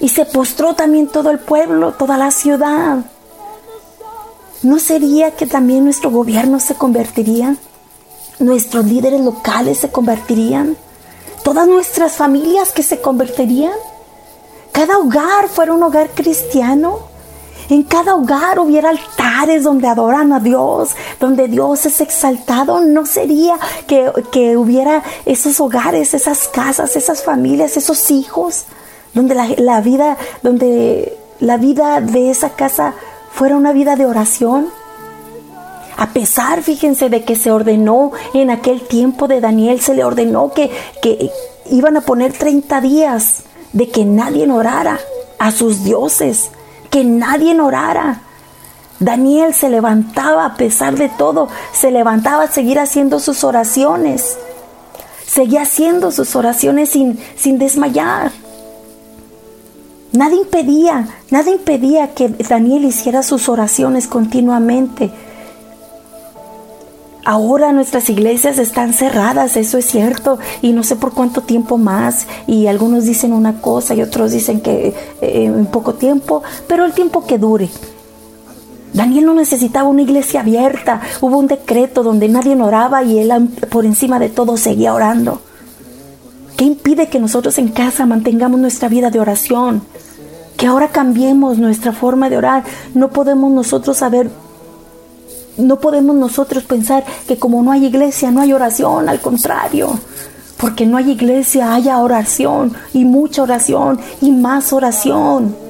y 0.00 0.08
se 0.08 0.24
postró 0.24 0.74
también 0.74 1.08
todo 1.08 1.30
el 1.30 1.40
pueblo, 1.40 1.92
toda 1.92 2.16
la 2.16 2.30
ciudad. 2.30 3.04
¿No 4.62 4.78
sería 4.78 5.32
que 5.32 5.46
también 5.46 5.84
nuestro 5.84 6.10
gobierno 6.10 6.58
se 6.58 6.74
convertiría? 6.74 7.56
Nuestros 8.38 8.84
líderes 8.84 9.20
locales 9.20 9.78
se 9.78 9.90
convertirían, 9.90 10.76
todas 11.42 11.66
nuestras 11.66 12.12
familias 12.12 12.72
que 12.72 12.82
se 12.82 13.00
convertirían, 13.00 13.74
cada 14.72 14.98
hogar 14.98 15.48
fuera 15.48 15.72
un 15.72 15.82
hogar 15.82 16.10
cristiano 16.10 17.14
en 17.68 17.82
cada 17.82 18.14
hogar 18.14 18.58
hubiera 18.58 18.90
altares 18.90 19.62
donde 19.62 19.88
adoran 19.88 20.32
a 20.32 20.40
Dios, 20.40 20.90
donde 21.18 21.48
Dios 21.48 21.86
es 21.86 22.00
exaltado. 22.00 22.80
No 22.80 23.06
sería 23.06 23.58
que, 23.86 24.56
hubiera 24.56 25.02
esos 25.24 25.60
hogares, 25.60 26.14
esas 26.14 26.48
casas, 26.48 26.96
esas 26.96 27.22
familias, 27.22 27.76
esos 27.76 28.10
hijos, 28.10 28.66
donde 29.14 29.34
la, 29.34 29.80
vida, 29.80 30.16
donde 30.42 31.18
la 31.40 31.56
vida 31.56 32.00
de 32.00 32.30
esa 32.30 32.50
casa 32.50 32.94
fuera 33.32 33.56
una 33.56 33.72
vida 33.72 33.96
de 33.96 34.06
oración. 34.06 34.68
A 35.96 36.10
pesar, 36.10 36.62
fíjense, 36.62 37.08
de 37.08 37.24
que 37.24 37.36
se 37.36 37.50
ordenó 37.50 38.12
en 38.32 38.50
aquel 38.50 38.82
tiempo 38.82 39.28
de 39.28 39.40
Daniel, 39.40 39.80
se 39.80 39.94
le 39.94 40.04
ordenó 40.04 40.52
que, 40.52 40.70
que 41.00 41.30
iban 41.70 41.96
a 41.96 42.00
poner 42.00 42.32
30 42.32 42.80
días 42.80 43.44
de 43.72 43.88
que 43.88 44.04
nadie 44.04 44.50
orara 44.50 44.98
a 45.38 45.50
sus 45.50 45.84
dioses 45.84 46.50
que 46.94 47.02
nadie 47.02 47.60
orara. 47.60 48.20
Daniel 49.00 49.52
se 49.52 49.68
levantaba 49.68 50.44
a 50.44 50.54
pesar 50.54 50.94
de 50.94 51.08
todo, 51.08 51.48
se 51.72 51.90
levantaba 51.90 52.44
a 52.44 52.46
seguir 52.46 52.78
haciendo 52.78 53.18
sus 53.18 53.42
oraciones. 53.42 54.38
Seguía 55.26 55.62
haciendo 55.62 56.12
sus 56.12 56.36
oraciones 56.36 56.90
sin, 56.90 57.18
sin 57.34 57.58
desmayar. 57.58 58.30
Nada 60.12 60.36
impedía, 60.36 61.08
nada 61.30 61.50
impedía 61.50 62.14
que 62.14 62.28
Daniel 62.28 62.84
hiciera 62.84 63.24
sus 63.24 63.48
oraciones 63.48 64.06
continuamente. 64.06 65.10
Ahora 67.26 67.72
nuestras 67.72 68.10
iglesias 68.10 68.58
están 68.58 68.92
cerradas, 68.92 69.56
eso 69.56 69.78
es 69.78 69.86
cierto, 69.86 70.38
y 70.60 70.72
no 70.72 70.82
sé 70.82 70.96
por 70.96 71.14
cuánto 71.14 71.40
tiempo 71.40 71.78
más, 71.78 72.26
y 72.46 72.66
algunos 72.66 73.04
dicen 73.04 73.32
una 73.32 73.62
cosa 73.62 73.94
y 73.94 74.02
otros 74.02 74.32
dicen 74.32 74.60
que 74.60 74.88
eh, 75.22 75.44
en 75.46 75.64
poco 75.66 75.94
tiempo, 75.94 76.42
pero 76.68 76.84
el 76.84 76.92
tiempo 76.92 77.24
que 77.24 77.38
dure. 77.38 77.70
Daniel 78.92 79.24
no 79.24 79.34
necesitaba 79.34 79.88
una 79.88 80.02
iglesia 80.02 80.40
abierta, 80.40 81.00
hubo 81.22 81.38
un 81.38 81.46
decreto 81.46 82.02
donde 82.02 82.28
nadie 82.28 82.54
oraba 82.54 83.02
y 83.02 83.18
él 83.18 83.32
por 83.70 83.86
encima 83.86 84.18
de 84.18 84.28
todo 84.28 84.58
seguía 84.58 84.92
orando. 84.92 85.40
¿Qué 86.58 86.64
impide 86.64 87.08
que 87.08 87.18
nosotros 87.18 87.58
en 87.58 87.68
casa 87.68 88.06
mantengamos 88.06 88.60
nuestra 88.60 88.88
vida 88.88 89.10
de 89.10 89.18
oración? 89.18 89.82
Que 90.56 90.66
ahora 90.66 90.88
cambiemos 90.88 91.58
nuestra 91.58 91.92
forma 91.92 92.30
de 92.30 92.36
orar. 92.36 92.62
No 92.94 93.10
podemos 93.10 93.50
nosotros 93.50 93.96
saber 93.96 94.30
no 95.56 95.78
podemos 95.80 96.16
nosotros 96.16 96.64
pensar 96.64 97.04
que 97.26 97.38
como 97.38 97.62
no 97.62 97.72
hay 97.72 97.86
iglesia, 97.86 98.30
no 98.30 98.40
hay 98.40 98.52
oración, 98.52 99.08
al 99.08 99.20
contrario. 99.20 99.98
Porque 100.56 100.86
no 100.86 100.96
hay 100.96 101.10
iglesia, 101.10 101.74
haya 101.74 101.98
oración 101.98 102.72
y 102.92 103.04
mucha 103.04 103.42
oración 103.42 104.00
y 104.20 104.30
más 104.30 104.72
oración. 104.72 105.64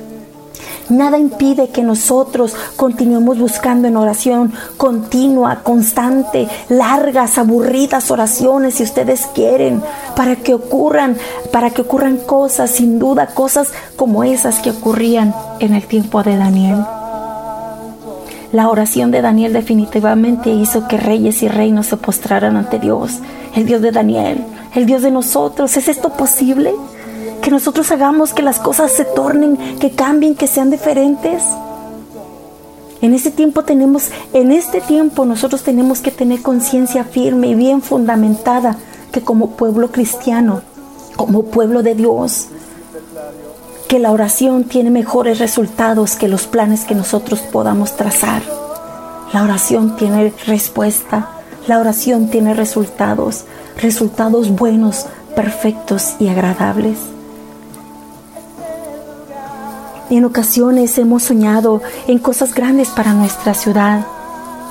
Nada 0.88 1.19
impide 1.19 1.69
que 1.69 1.83
nosotros 1.83 2.55
continuemos 2.76 3.38
buscando 3.38 3.88
en 3.88 3.97
oración 3.97 4.53
continua, 4.76 5.61
constante, 5.62 6.47
largas, 6.69 7.38
aburridas 7.38 8.11
oraciones 8.11 8.75
si 8.75 8.83
ustedes 8.83 9.26
quieren, 9.35 9.83
para 10.14 10.37
que 10.37 10.53
ocurran, 10.53 11.17
para 11.50 11.71
que 11.71 11.83
ocurran 11.83 12.19
cosas, 12.19 12.71
sin 12.71 12.99
duda, 12.99 13.29
cosas 13.29 13.73
como 13.97 14.25
esas 14.25 14.59
que 14.59 14.71
ocurrían 14.71 15.35
en 15.59 15.75
el 15.75 15.87
tiempo 15.87 16.23
de 16.23 16.37
Daniel. 16.37 16.85
La 18.54 18.68
oración 18.68 19.11
de 19.11 19.20
Daniel 19.20 19.52
definitivamente 19.52 20.50
hizo 20.50 20.87
que 20.87 20.96
reyes 20.96 21.42
y 21.42 21.49
reinos 21.49 21.87
se 21.87 21.96
postraran 21.96 22.56
ante 22.56 22.78
Dios, 22.78 23.18
el 23.56 23.66
Dios 23.66 23.82
de 23.82 23.90
Daniel, 23.90 24.44
el 24.76 24.87
Dios 24.87 25.02
de 25.02 25.11
nosotros. 25.11 25.76
¿Es 25.76 25.88
esto 25.88 26.11
posible? 26.11 26.73
Que 27.42 27.50
nosotros 27.50 27.90
hagamos 27.90 28.32
que 28.32 28.42
las 28.42 28.61
cosas 28.61 28.92
se 28.92 29.06
tornen, 29.06 29.56
que 29.80 29.90
cambien, 29.90 30.37
que 30.37 30.46
sean 30.46 30.70
diferentes. 30.70 31.42
En 33.00 33.12
este 33.12 33.32
tiempo 33.32 33.64
tenemos, 33.64 34.12
en 34.32 34.52
este 34.52 34.80
tiempo 34.80 35.25
nosotros 35.25 35.64
tenemos 35.64 36.00
que 36.00 36.12
tener 36.12 36.40
conciencia 36.40 37.02
firme 37.02 37.49
y 37.49 37.54
bien 37.56 37.82
fundamentada 37.82 38.76
que 39.11 39.20
como 39.20 39.56
pueblo 39.56 39.90
cristiano, 39.90 40.62
como 41.16 41.46
pueblo 41.46 41.82
de 41.82 41.96
Dios, 41.96 42.46
que 43.95 44.01
la 44.01 44.11
oración 44.11 44.65
tiene 44.65 44.91
mejores 44.91 45.39
resultados 45.39 46.17
que 46.17 46.27
los 46.27 46.49
planes 46.49 46.85
que 46.85 46.97
nosotros 46.97 47.39
podamos 47.43 47.95
trazar. 47.95 48.43
La 49.33 49.45
oración 49.45 49.95
tiene 49.95 50.35
respuesta, 50.49 51.29
la 51.69 51.79
oración 51.79 52.27
tiene 52.29 52.55
resultados, 52.55 53.45
resultados 53.81 54.51
buenos, 54.51 55.07
perfectos 55.37 56.17
y 56.19 56.27
agradables. 56.27 56.99
En 60.11 60.25
ocasiones 60.25 60.99
hemos 60.99 61.23
soñado 61.23 61.81
en 62.09 62.19
cosas 62.19 62.53
grandes 62.53 62.89
para 62.89 63.13
nuestra 63.13 63.55
ciudad, 63.55 64.05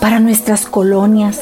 para 0.01 0.19
nuestras 0.19 0.65
colonias, 0.65 1.39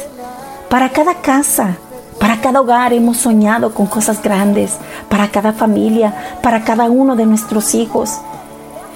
para 0.70 0.92
cada 0.92 1.16
casa, 1.24 1.78
para 2.22 2.40
cada 2.40 2.62
hogar 2.62 2.94
hemos 2.94 3.18
soñado 3.18 3.74
con 3.74 3.88
cosas 3.88 4.22
grandes, 4.22 4.78
para 5.10 5.30
cada 5.30 5.54
familia, 5.54 6.14
para 6.44 6.64
cada 6.64 6.84
uno 6.84 7.16
de 7.16 7.26
nuestros 7.26 7.74
hijos. 7.74 8.12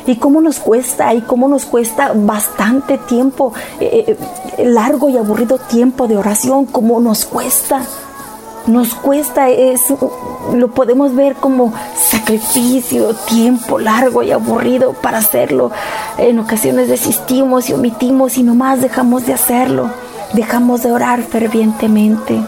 Y 0.06 0.18
cómo 0.18 0.42
nos 0.42 0.60
cuesta, 0.60 1.12
y 1.16 1.22
cómo 1.22 1.48
nos 1.48 1.66
cuesta 1.66 2.12
bastante 2.14 3.00
tiempo, 3.00 3.52
eh, 3.80 4.16
eh, 4.60 4.66
largo 4.66 5.10
y 5.10 5.18
aburrido 5.18 5.58
tiempo 5.58 6.08
de 6.08 6.18
oración, 6.18 6.68
cómo 6.68 7.00
nos 7.00 7.26
cuesta. 7.26 7.82
Nos 8.68 8.94
cuesta, 8.94 9.50
es, 9.50 9.92
lo 10.54 10.68
podemos 10.70 11.16
ver 11.16 11.34
como 11.36 11.74
sacrificio, 11.98 13.16
tiempo 13.28 13.80
largo 13.80 14.22
y 14.22 14.32
aburrido 14.32 14.94
para 14.94 15.18
hacerlo. 15.18 15.72
En 16.20 16.38
ocasiones 16.38 16.90
desistimos 16.90 17.70
y 17.72 17.74
omitimos 17.74 18.38
y 18.38 18.44
nomás 18.44 18.82
dejamos 18.82 19.26
de 19.26 19.34
hacerlo. 19.34 19.90
Dejamos 20.34 20.84
de 20.84 20.92
orar 20.92 21.24
fervientemente. 21.24 22.44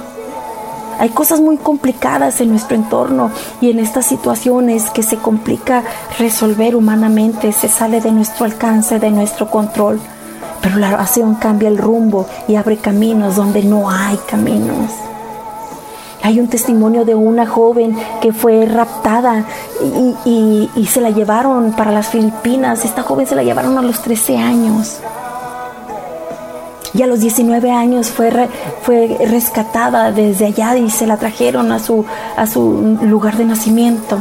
Hay 0.99 1.09
cosas 1.09 1.39
muy 1.39 1.57
complicadas 1.57 2.41
en 2.41 2.49
nuestro 2.49 2.75
entorno 2.75 3.31
y 3.61 3.69
en 3.69 3.79
estas 3.79 4.05
situaciones 4.05 4.89
que 4.89 5.03
se 5.03 5.17
complica 5.17 5.83
resolver 6.17 6.75
humanamente, 6.75 7.51
se 7.51 7.67
sale 7.67 8.01
de 8.01 8.11
nuestro 8.11 8.45
alcance, 8.45 8.99
de 8.99 9.11
nuestro 9.11 9.49
control. 9.49 9.99
Pero 10.61 10.77
la 10.77 10.89
oración 10.89 11.35
cambia 11.35 11.69
el 11.69 11.77
rumbo 11.77 12.25
y 12.47 12.55
abre 12.55 12.77
caminos 12.77 13.35
donde 13.35 13.63
no 13.63 13.89
hay 13.89 14.17
caminos. 14.27 14.91
Hay 16.23 16.39
un 16.39 16.47
testimonio 16.47 17.05
de 17.05 17.13
una 17.13 17.45
joven 17.45 17.95
que 18.21 18.33
fue 18.33 18.65
raptada 18.65 19.45
y, 20.25 20.69
y, 20.75 20.85
se 20.87 20.99
la 20.99 21.11
llevaron 21.11 21.73
para 21.73 21.91
las 21.91 22.07
Filipinas. 22.07 22.83
Esta 22.85 23.03
joven 23.03 23.27
se 23.27 23.35
la 23.35 23.43
llevaron 23.43 23.77
a 23.77 23.83
los 23.83 24.01
13 24.01 24.37
años 24.37 24.99
y 26.97 27.03
a 27.03 27.07
los 27.07 27.19
19 27.19 27.71
años 27.71 28.09
fue, 28.09 28.49
fue 28.81 29.17
rescatada 29.29 30.11
desde 30.11 30.47
allá 30.47 30.75
y 30.77 30.89
se 30.89 31.05
la 31.05 31.17
trajeron 31.17 31.71
a 31.71 31.79
su, 31.79 32.03
a 32.35 32.47
su 32.47 32.97
lugar 33.03 33.37
de 33.37 33.45
nacimiento. 33.45 34.17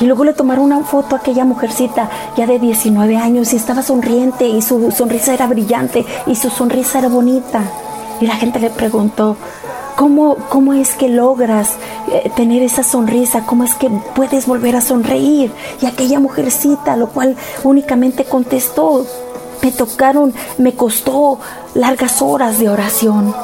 Y 0.00 0.06
luego 0.06 0.24
le 0.24 0.32
tomaron 0.32 0.64
una 0.64 0.80
foto 0.80 1.14
a 1.14 1.18
aquella 1.18 1.44
mujercita 1.44 2.08
ya 2.36 2.46
de 2.46 2.58
19 2.58 3.16
años 3.16 3.52
y 3.52 3.56
estaba 3.56 3.82
sonriente 3.82 4.48
y 4.48 4.60
su 4.60 4.90
sonrisa 4.90 5.34
era 5.34 5.46
brillante 5.46 6.04
y 6.26 6.34
su 6.34 6.50
sonrisa 6.50 6.98
era 6.98 7.08
bonita. 7.08 7.62
Y 8.20 8.26
la 8.26 8.34
gente 8.34 8.58
le 8.58 8.70
preguntó, 8.70 9.36
¿cómo, 9.96 10.36
cómo 10.48 10.74
es 10.74 10.94
que 10.94 11.08
logras 11.08 11.76
eh, 12.12 12.30
tener 12.34 12.62
esa 12.62 12.82
sonrisa? 12.82 13.46
¿Cómo 13.46 13.62
es 13.62 13.74
que 13.76 13.88
puedes 14.16 14.46
volver 14.46 14.74
a 14.74 14.80
sonreír? 14.80 15.52
Y 15.80 15.86
aquella 15.86 16.18
mujercita, 16.18 16.96
lo 16.96 17.08
cual 17.08 17.36
únicamente 17.62 18.24
contestó, 18.24 19.04
me 19.62 19.72
tocaron, 19.72 20.32
me 20.58 20.74
costó 20.74 21.38
largas 21.74 22.22
horas 22.22 22.58
de 22.58 22.68
oración. 22.68 23.34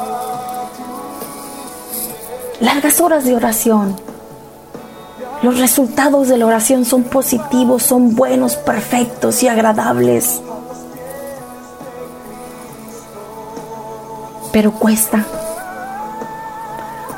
Largas 2.59 3.01
horas 3.01 3.25
de 3.25 3.35
oración. 3.35 3.95
Los 5.41 5.59
resultados 5.59 6.29
de 6.29 6.37
la 6.37 6.45
oración 6.45 6.85
son 6.85 7.03
positivos, 7.03 7.83
son 7.83 8.15
buenos, 8.15 8.55
perfectos 8.55 9.43
y 9.43 9.47
agradables. 9.47 10.41
Pero 14.51 14.71
cuesta. 14.71 15.25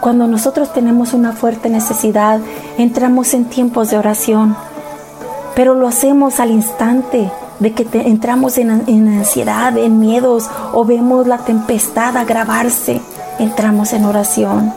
Cuando 0.02 0.28
nosotros 0.28 0.74
tenemos 0.74 1.14
una 1.14 1.34
fuerte 1.34 1.70
necesidad, 1.70 2.40
entramos 2.78 3.34
en 3.34 3.46
tiempos 3.46 3.92
de 3.92 3.98
oración, 3.98 4.56
pero 5.56 5.74
lo 5.74 5.88
hacemos 5.88 6.40
al 6.40 6.52
instante 6.52 7.32
de 7.60 7.74
que 7.74 7.88
entramos 7.94 8.58
en, 8.58 8.84
en 8.88 9.08
ansiedad, 9.08 9.78
en 9.78 10.00
miedos 10.00 10.50
o 10.74 10.86
vemos 10.86 11.28
la 11.28 11.40
tempestad 11.40 12.16
agravarse, 12.18 13.02
entramos 13.40 13.94
en 13.94 14.06
oración. 14.06 14.74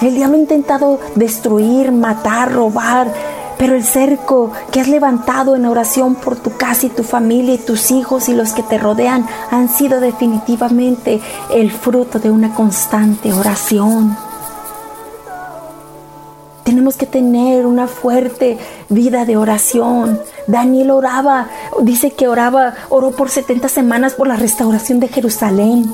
El 0.00 0.14
diablo 0.14 0.36
ha 0.36 0.40
intentado 0.40 1.00
destruir, 1.14 1.90
matar, 1.90 2.52
robar, 2.52 3.12
Pero 3.58 3.74
el 3.74 3.84
cerco 3.84 4.52
que 4.70 4.80
has 4.80 4.88
levantado 4.88 5.56
en 5.56 5.64
oración 5.64 6.14
por 6.14 6.36
tu 6.36 6.56
casa 6.58 6.86
y 6.86 6.90
tu 6.90 7.02
familia 7.02 7.54
y 7.54 7.58
tus 7.58 7.90
hijos 7.90 8.28
y 8.28 8.34
los 8.34 8.52
que 8.52 8.62
te 8.62 8.76
rodean 8.76 9.26
han 9.50 9.70
sido 9.70 10.00
definitivamente 10.00 11.22
el 11.50 11.72
fruto 11.72 12.18
de 12.18 12.30
una 12.30 12.54
constante 12.54 13.32
oración. 13.32 14.14
Que 16.94 17.06
tener 17.06 17.66
una 17.66 17.88
fuerte 17.88 18.58
vida 18.88 19.24
de 19.24 19.36
oración. 19.36 20.20
Daniel 20.46 20.92
oraba, 20.92 21.48
dice 21.82 22.12
que 22.12 22.28
oraba, 22.28 22.74
oró 22.90 23.10
por 23.10 23.28
70 23.28 23.68
semanas 23.68 24.14
por 24.14 24.28
la 24.28 24.36
restauración 24.36 25.00
de 25.00 25.08
Jerusalén. 25.08 25.92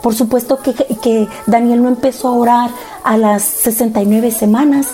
Por 0.00 0.14
supuesto 0.14 0.58
que, 0.62 0.74
que 0.74 1.28
Daniel 1.46 1.82
no 1.82 1.88
empezó 1.88 2.28
a 2.28 2.32
orar 2.32 2.70
a 3.02 3.16
las 3.16 3.42
69 3.42 4.30
semanas, 4.30 4.86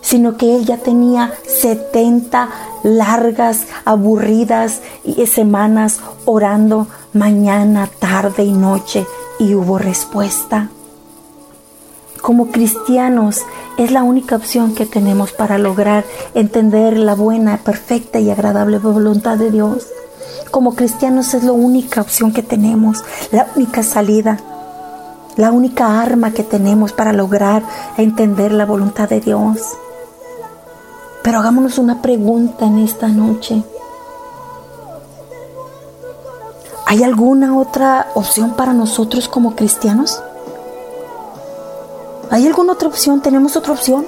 sino 0.00 0.36
que 0.36 0.54
él 0.54 0.64
ya 0.64 0.78
tenía 0.78 1.32
70 1.46 2.48
largas, 2.84 3.66
aburridas 3.84 4.80
semanas 5.26 6.00
orando 6.24 6.86
mañana, 7.12 7.88
tarde 7.98 8.44
y 8.44 8.52
noche 8.52 9.06
y 9.38 9.54
hubo 9.54 9.78
respuesta. 9.78 10.70
Como 12.22 12.52
cristianos 12.52 13.42
es 13.78 13.90
la 13.90 14.04
única 14.04 14.36
opción 14.36 14.76
que 14.76 14.86
tenemos 14.86 15.32
para 15.32 15.58
lograr 15.58 16.04
entender 16.34 16.96
la 16.96 17.16
buena, 17.16 17.56
perfecta 17.58 18.20
y 18.20 18.30
agradable 18.30 18.78
voluntad 18.78 19.36
de 19.36 19.50
Dios. 19.50 19.88
Como 20.52 20.76
cristianos 20.76 21.34
es 21.34 21.42
la 21.42 21.50
única 21.50 22.00
opción 22.00 22.32
que 22.32 22.44
tenemos, 22.44 23.02
la 23.32 23.48
única 23.56 23.82
salida, 23.82 24.38
la 25.36 25.50
única 25.50 26.00
arma 26.00 26.30
que 26.30 26.44
tenemos 26.44 26.92
para 26.92 27.12
lograr 27.12 27.64
entender 27.96 28.52
la 28.52 28.66
voluntad 28.66 29.08
de 29.08 29.18
Dios. 29.18 29.58
Pero 31.24 31.40
hagámonos 31.40 31.78
una 31.78 32.02
pregunta 32.02 32.66
en 32.66 32.78
esta 32.78 33.08
noche. 33.08 33.64
¿Hay 36.86 37.02
alguna 37.02 37.58
otra 37.58 38.12
opción 38.14 38.52
para 38.54 38.72
nosotros 38.74 39.28
como 39.28 39.56
cristianos? 39.56 40.22
¿Hay 42.32 42.46
alguna 42.46 42.72
otra 42.72 42.88
opción? 42.88 43.20
¿Tenemos 43.20 43.56
otra 43.56 43.74
opción? 43.74 44.06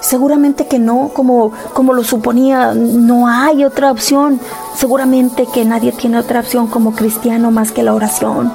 Seguramente 0.00 0.66
que 0.66 0.78
no, 0.78 1.08
como, 1.14 1.50
como 1.72 1.94
lo 1.94 2.04
suponía, 2.04 2.74
no 2.74 3.26
hay 3.26 3.64
otra 3.64 3.90
opción. 3.90 4.38
Seguramente 4.76 5.46
que 5.46 5.64
nadie 5.64 5.92
tiene 5.92 6.18
otra 6.18 6.40
opción 6.40 6.66
como 6.66 6.94
cristiano 6.94 7.50
más 7.50 7.72
que 7.72 7.82
la 7.82 7.94
oración. 7.94 8.52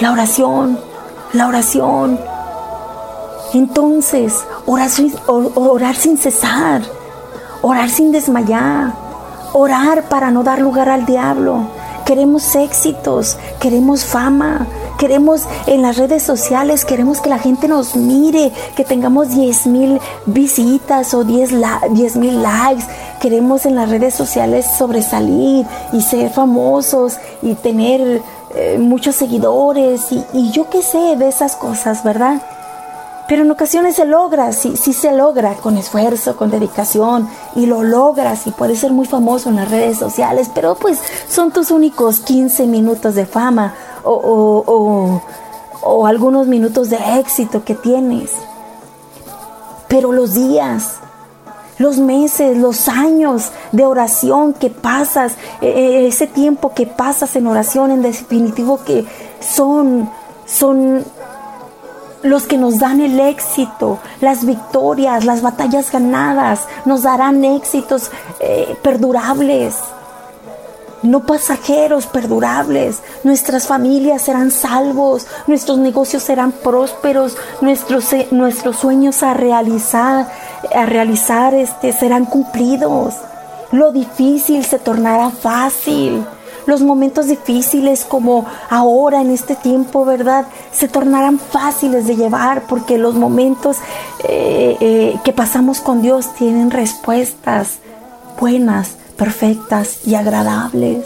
La 0.00 0.10
oración, 0.10 0.80
la 1.32 1.46
oración. 1.46 2.18
Entonces, 3.54 4.34
orar, 4.66 4.90
orar 5.28 5.94
sin 5.94 6.18
cesar, 6.18 6.82
orar 7.62 7.88
sin 7.88 8.10
desmayar, 8.10 8.92
orar 9.52 10.08
para 10.08 10.32
no 10.32 10.42
dar 10.42 10.58
lugar 10.58 10.88
al 10.88 11.06
diablo. 11.06 11.68
Queremos 12.04 12.56
éxitos, 12.56 13.38
queremos 13.60 14.04
fama, 14.04 14.66
Queremos 14.98 15.46
en 15.66 15.82
las 15.82 15.98
redes 15.98 16.22
sociales, 16.22 16.86
queremos 16.86 17.20
que 17.20 17.28
la 17.28 17.38
gente 17.38 17.68
nos 17.68 17.96
mire, 17.96 18.50
que 18.74 18.84
tengamos 18.84 19.28
10 19.28 19.66
mil 19.66 20.00
visitas 20.24 21.12
o 21.12 21.22
10 21.22 21.52
mil 22.16 22.42
likes. 22.42 22.84
Queremos 23.20 23.66
en 23.66 23.74
las 23.74 23.90
redes 23.90 24.14
sociales 24.14 24.66
sobresalir 24.78 25.66
y 25.92 26.00
ser 26.00 26.30
famosos 26.30 27.18
y 27.42 27.54
tener 27.54 28.22
eh, 28.54 28.78
muchos 28.78 29.16
seguidores 29.16 30.06
y, 30.10 30.50
yo 30.50 30.70
qué 30.70 30.80
sé 30.80 31.16
de 31.16 31.28
esas 31.28 31.56
cosas, 31.56 32.02
¿verdad? 32.02 32.40
Pero 33.28 33.42
en 33.42 33.50
ocasiones 33.50 33.96
se 33.96 34.06
logra, 34.06 34.52
sí, 34.52 34.78
sí 34.78 34.94
se 34.94 35.12
logra 35.12 35.54
con 35.54 35.76
esfuerzo, 35.76 36.36
con 36.36 36.50
dedicación 36.50 37.28
y 37.54 37.66
lo 37.66 37.82
logras 37.82 38.46
y 38.46 38.52
puedes 38.52 38.78
ser 38.78 38.92
muy 38.92 39.06
famoso 39.06 39.50
en 39.50 39.56
las 39.56 39.70
redes 39.70 39.98
sociales, 39.98 40.50
pero 40.54 40.74
pues 40.76 41.00
son 41.28 41.50
tus 41.50 41.70
únicos 41.70 42.20
15 42.20 42.66
minutos 42.66 43.14
de 43.14 43.26
fama 43.26 43.74
o, 44.06 45.20
algunos 46.06 46.46
minutos 46.46 46.90
de 46.90 46.98
éxito 47.18 47.64
que 47.64 47.74
tienes. 47.74 48.32
Pero 49.88 50.12
los 50.12 50.34
días, 50.34 50.96
los 51.78 51.98
meses, 51.98 52.56
los 52.56 52.88
años 52.88 53.50
de 53.72 53.84
oración 53.84 54.52
que 54.52 54.70
pasas, 54.70 55.34
e, 55.60 55.68
e, 55.68 56.06
ese 56.08 56.26
tiempo 56.26 56.74
que 56.74 56.86
pasas 56.86 57.36
en 57.36 57.46
oración, 57.46 57.90
en 57.90 58.02
definitivo 58.02 58.80
que 58.84 59.06
son, 59.40 60.10
son 60.44 61.04
los 62.22 62.44
que 62.44 62.58
nos 62.58 62.78
dan 62.78 63.00
el 63.00 63.20
éxito, 63.20 63.98
las 64.20 64.44
victorias, 64.44 65.24
las 65.24 65.42
batallas 65.42 65.92
ganadas, 65.92 66.66
nos 66.84 67.02
darán 67.02 67.44
éxitos 67.44 68.10
eh, 68.40 68.76
perdurables 68.82 69.76
no 71.02 71.20
pasajeros, 71.20 72.06
perdurables. 72.06 73.02
Nuestras 73.24 73.66
familias 73.66 74.22
serán 74.22 74.50
salvos, 74.50 75.26
nuestros 75.46 75.78
negocios 75.78 76.22
serán 76.22 76.52
prósperos, 76.52 77.36
nuestros, 77.60 78.12
eh, 78.12 78.28
nuestros 78.30 78.76
sueños 78.78 79.22
a 79.22 79.34
realizar, 79.34 80.28
a 80.74 80.86
realizar 80.86 81.54
este, 81.54 81.92
serán 81.92 82.24
cumplidos. 82.24 83.14
Lo 83.72 83.92
difícil 83.92 84.64
se 84.64 84.78
tornará 84.78 85.30
fácil. 85.30 86.24
Los 86.66 86.80
momentos 86.80 87.26
difíciles 87.26 88.04
como 88.04 88.44
ahora 88.70 89.20
en 89.20 89.30
este 89.30 89.54
tiempo, 89.54 90.04
¿verdad? 90.04 90.46
Se 90.72 90.88
tornarán 90.88 91.38
fáciles 91.38 92.08
de 92.08 92.16
llevar 92.16 92.62
porque 92.66 92.98
los 92.98 93.14
momentos 93.14 93.76
eh, 94.24 94.76
eh, 94.80 95.20
que 95.22 95.32
pasamos 95.32 95.80
con 95.80 96.02
Dios 96.02 96.34
tienen 96.34 96.72
respuestas 96.72 97.78
buenas 98.40 98.96
perfectas 99.16 100.06
y 100.06 100.14
agradables. 100.14 101.04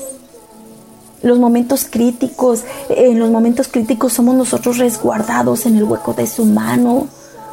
Los 1.22 1.38
momentos 1.38 1.86
críticos, 1.88 2.64
en 2.88 3.18
los 3.18 3.30
momentos 3.30 3.68
críticos 3.68 4.14
somos 4.14 4.34
nosotros 4.34 4.78
resguardados 4.78 5.66
en 5.66 5.76
el 5.76 5.84
hueco 5.84 6.14
de 6.14 6.26
su 6.26 6.46
mano 6.46 7.08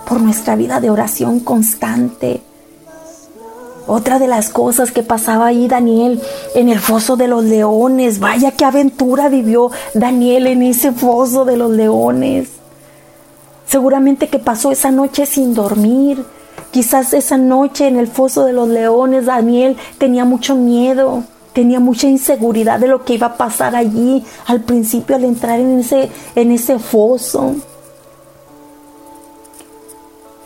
por 0.07 0.21
nuestra 0.21 0.55
vida 0.55 0.79
de 0.79 0.89
oración 0.89 1.41
constante. 1.41 2.41
Otra 3.85 4.19
de 4.19 4.27
las 4.27 4.49
cosas 4.49 4.91
que 4.91 5.03
pasaba 5.03 5.47
ahí 5.47 5.67
Daniel 5.67 6.21
en 6.55 6.69
el 6.69 6.79
foso 6.79 7.15
de 7.15 7.27
los 7.27 7.43
leones, 7.43 8.19
vaya 8.19 8.51
qué 8.51 8.65
aventura 8.65 9.29
vivió 9.29 9.71
Daniel 9.93 10.47
en 10.47 10.61
ese 10.61 10.91
foso 10.91 11.45
de 11.45 11.57
los 11.57 11.71
leones. 11.71 12.49
Seguramente 13.65 14.27
que 14.29 14.39
pasó 14.39 14.71
esa 14.71 14.91
noche 14.91 15.25
sin 15.25 15.53
dormir, 15.53 16.23
Quizás 16.71 17.13
esa 17.13 17.37
noche 17.37 17.87
en 17.87 17.97
el 17.97 18.07
foso 18.07 18.45
de 18.45 18.53
los 18.53 18.67
leones 18.67 19.25
Daniel 19.25 19.77
tenía 19.97 20.25
mucho 20.25 20.55
miedo, 20.55 21.23
tenía 21.53 21.79
mucha 21.79 22.07
inseguridad 22.07 22.79
de 22.79 22.87
lo 22.87 23.03
que 23.03 23.15
iba 23.15 23.27
a 23.27 23.37
pasar 23.37 23.75
allí 23.75 24.23
al 24.45 24.61
principio 24.61 25.15
al 25.15 25.23
entrar 25.23 25.59
en 25.59 25.79
ese, 25.79 26.09
en 26.35 26.51
ese 26.51 26.77
foso. 26.77 27.55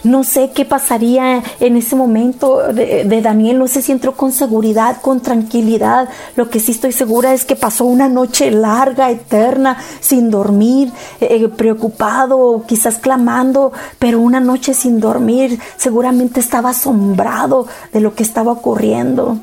No 0.04 0.24
sé 0.24 0.50
qué 0.52 0.66
pasaría 0.66 1.44
en 1.60 1.78
ese 1.78 1.96
momento 1.96 2.74
de, 2.74 3.22
Daniel, 3.22 3.60
no 3.60 3.68
sé 3.68 3.84
si 3.84 3.92
entró 3.92 4.14
con 4.14 4.32
seguridad, 4.32 5.00
con 5.00 5.20
tranquilidad. 5.20 6.10
Lo 6.36 6.50
que 6.50 6.60
sí 6.60 6.72
estoy 6.72 6.92
segura 6.92 7.34
es 7.34 7.46
que 7.46 7.56
pasó 7.56 7.86
una 7.86 8.10
noche 8.10 8.50
larga, 8.50 9.12
eterna, 9.12 9.78
sin 10.00 10.32
dormir, 10.32 10.92
eh, 11.20 11.48
preocupado, 11.50 12.64
quizás 12.68 12.98
clamando, 12.98 13.74
pero 14.00 14.20
una 14.20 14.40
noche 14.40 14.74
sin 14.74 15.00
dormir. 15.00 15.60
Seguramente 15.78 16.40
estaba 16.40 16.72
asombrado 16.72 17.68
de 17.94 18.00
lo 18.00 18.16
que 18.16 18.24
estaba 18.24 18.52
ocurriendo. 18.52 19.38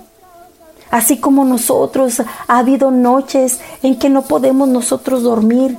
Así 0.91 1.19
como 1.19 1.45
nosotros, 1.45 2.21
ha 2.21 2.59
habido 2.59 2.91
noches 2.91 3.61
en 3.85 3.97
que 3.97 4.09
no 4.09 4.23
podemos 4.23 4.69
nosotros 4.69 5.23
dormir 5.23 5.79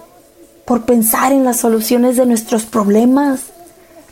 por 0.64 0.84
pensar 0.84 1.34
en 1.34 1.44
las 1.44 1.58
soluciones 1.58 2.16
de 2.16 2.26
nuestros 2.26 2.64
problemas 2.66 3.42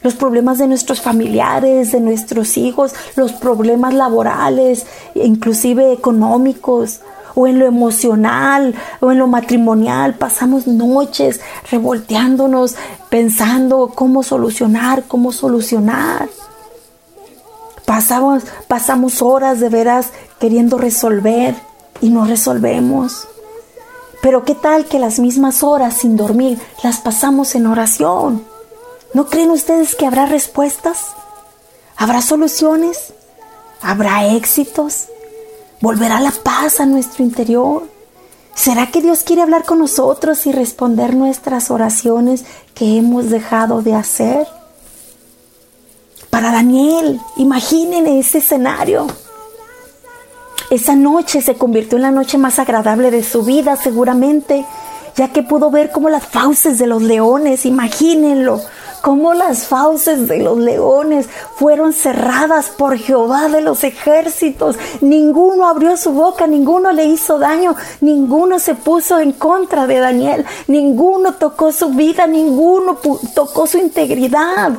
los 0.02 0.16
problemas 0.16 0.58
de 0.58 0.68
nuestros 0.68 1.02
familiares, 1.02 1.92
de 1.92 2.00
nuestros 2.00 2.58
hijos, 2.58 2.94
los 3.16 3.34
problemas 3.34 3.94
laborales, 3.94 4.86
inclusive 5.16 5.92
económicos, 5.92 7.02
o 7.36 7.46
en 7.46 7.60
lo 7.60 7.68
emocional, 7.68 8.74
o 9.00 9.12
en 9.12 9.20
lo 9.20 9.28
matrimonial. 9.28 10.16
Pasamos 10.16 10.66
noches 10.66 11.40
revolteándonos, 11.70 12.76
pensando 13.10 13.92
cómo 13.94 14.24
solucionar, 14.24 15.04
cómo 15.08 15.32
solucionar. 15.32 16.30
Pasamos, 17.86 18.44
pasamos 18.68 19.22
horas 19.22 19.60
de 19.60 19.70
veras 19.70 20.10
queriendo 20.40 20.78
resolver 20.78 21.56
y 22.02 22.10
no 22.10 22.26
resolvemos. 22.26 23.28
Pero 24.22 24.44
qué 24.44 24.56
tal 24.56 24.86
que 24.86 24.98
las 24.98 25.20
mismas 25.20 25.64
horas 25.64 25.94
sin 25.94 26.18
dormir 26.18 26.60
las 26.84 26.98
pasamos 26.98 27.54
en 27.54 27.68
oración 27.68 28.57
¿No 29.14 29.28
creen 29.28 29.52
ustedes 29.52 29.96
que 29.96 30.06
habrá 30.06 30.26
respuestas? 30.26 31.08
¿Habrá 31.96 32.22
soluciones? 32.22 33.14
¿Habrá 33.82 34.28
éxitos? 34.28 35.06
¿Volverá 35.82 36.20
la 36.20 36.32
paz 36.32 36.80
a 36.80 36.86
nuestro 36.86 37.24
interior? 37.24 37.88
¿Será 38.56 38.92
que 38.92 39.02
Dios 39.02 39.24
quiere 39.24 39.42
hablar 39.42 39.64
con 39.64 39.80
nosotros 39.80 40.46
y 40.48 40.52
responder 40.52 41.16
nuestras 41.16 41.70
oraciones 41.70 42.44
que 42.74 42.98
hemos 42.98 43.30
dejado 43.30 43.82
de 43.82 43.94
hacer? 43.94 44.48
para 46.38 46.52
Daniel. 46.52 47.20
Imaginen 47.38 48.06
ese 48.06 48.38
escenario. 48.38 49.08
Esa 50.70 50.96
noche 50.96 51.42
se 51.42 51.56
convirtió 51.56 51.98
en 51.98 52.04
la 52.04 52.12
noche 52.12 52.38
más 52.38 52.60
agradable 52.60 53.10
de 53.10 53.24
su 53.24 53.42
vida, 53.42 53.76
seguramente, 53.76 54.64
ya 55.16 55.30
que 55.30 55.42
pudo 55.42 55.72
ver 55.72 55.92
como 55.92 56.10
las 56.10 56.28
fauces 56.28 56.78
de 56.78 56.86
los 56.86 57.02
leones, 57.02 57.66
imagínenlo, 57.66 58.62
como 59.08 59.34
las 59.34 59.68
fauces 59.68 60.28
de 60.28 60.40
los 60.40 60.58
leones 60.58 61.30
fueron 61.56 61.94
cerradas 61.94 62.68
por 62.68 62.98
Jehová 62.98 63.48
de 63.48 63.62
los 63.62 63.86
ejércitos. 63.86 64.76
Ninguno 65.00 65.66
abrió 65.66 65.96
su 65.96 66.12
boca, 66.12 66.46
ninguno 66.46 66.92
le 66.92 67.06
hizo 67.06 67.40
daño, 67.40 67.74
ninguno 68.02 68.60
se 68.60 68.76
puso 68.76 69.18
en 69.20 69.32
contra 69.32 69.88
de 69.88 70.00
Daniel, 70.00 70.46
ninguno 70.68 71.36
tocó 71.36 71.72
su 71.72 71.92
vida, 71.92 72.28
ninguno 72.28 72.98
tocó 73.34 73.66
su 73.66 73.78
integridad. 73.78 74.74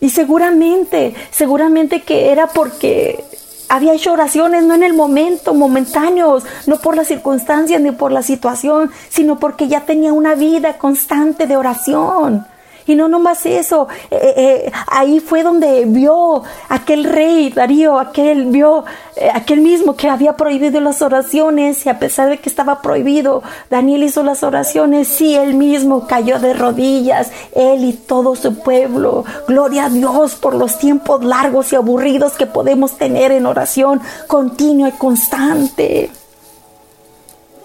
Y 0.00 0.10
seguramente, 0.10 1.14
seguramente 1.30 2.02
que 2.02 2.32
era 2.32 2.48
porque 2.48 3.24
había 3.68 3.94
hecho 3.94 4.12
oraciones 4.12 4.64
no 4.64 4.74
en 4.74 4.82
el 4.82 4.94
momento, 4.94 5.54
momentáneos, 5.54 6.44
no 6.66 6.78
por 6.78 6.96
las 6.96 7.08
circunstancias 7.08 7.80
ni 7.80 7.92
por 7.92 8.12
la 8.12 8.22
situación, 8.22 8.90
sino 9.08 9.38
porque 9.38 9.68
ya 9.68 9.82
tenía 9.82 10.12
una 10.12 10.34
vida 10.34 10.78
constante 10.78 11.46
de 11.46 11.56
oración. 11.56 12.46
Y 12.88 12.96
no 12.96 13.06
nomás 13.06 13.44
eso, 13.44 13.86
eh, 14.10 14.16
eh, 14.16 14.34
eh, 14.36 14.72
ahí 14.86 15.20
fue 15.20 15.42
donde 15.42 15.84
vio 15.84 16.42
aquel 16.70 17.04
rey 17.04 17.50
Darío, 17.50 17.98
aquel 17.98 18.46
vio 18.46 18.86
aquel 19.34 19.60
mismo 19.60 19.94
que 19.94 20.08
había 20.08 20.38
prohibido 20.38 20.80
las 20.80 21.02
oraciones 21.02 21.84
y 21.84 21.90
a 21.90 21.98
pesar 21.98 22.30
de 22.30 22.38
que 22.38 22.48
estaba 22.48 22.80
prohibido, 22.80 23.42
Daniel 23.68 24.04
hizo 24.04 24.22
las 24.22 24.42
oraciones, 24.42 25.06
sí, 25.06 25.34
él 25.36 25.52
mismo 25.52 26.06
cayó 26.06 26.38
de 26.38 26.54
rodillas, 26.54 27.30
él 27.54 27.84
y 27.84 27.92
todo 27.92 28.34
su 28.36 28.58
pueblo. 28.60 29.24
Gloria 29.46 29.86
a 29.86 29.90
Dios 29.90 30.36
por 30.36 30.54
los 30.54 30.78
tiempos 30.78 31.22
largos 31.22 31.70
y 31.74 31.76
aburridos 31.76 32.32
que 32.34 32.46
podemos 32.46 32.96
tener 32.96 33.32
en 33.32 33.44
oración 33.44 34.00
continua 34.28 34.88
y 34.88 34.92
constante. 34.92 36.10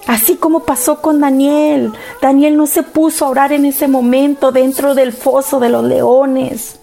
Así 0.08 0.36
como 0.36 0.62
pasó 0.62 1.02
con 1.02 1.20
Daniel. 1.20 1.94
Daniel 2.22 2.58
no 2.58 2.68
se 2.68 2.84
puso 2.84 3.26
a 3.26 3.30
orar 3.30 3.54
en 3.54 3.66
ese 3.66 3.88
momento 3.88 4.52
dentro 4.52 4.96
del 4.96 5.14
foso 5.14 5.60
de 5.60 5.70
los 5.70 5.84
leones. 5.84 6.80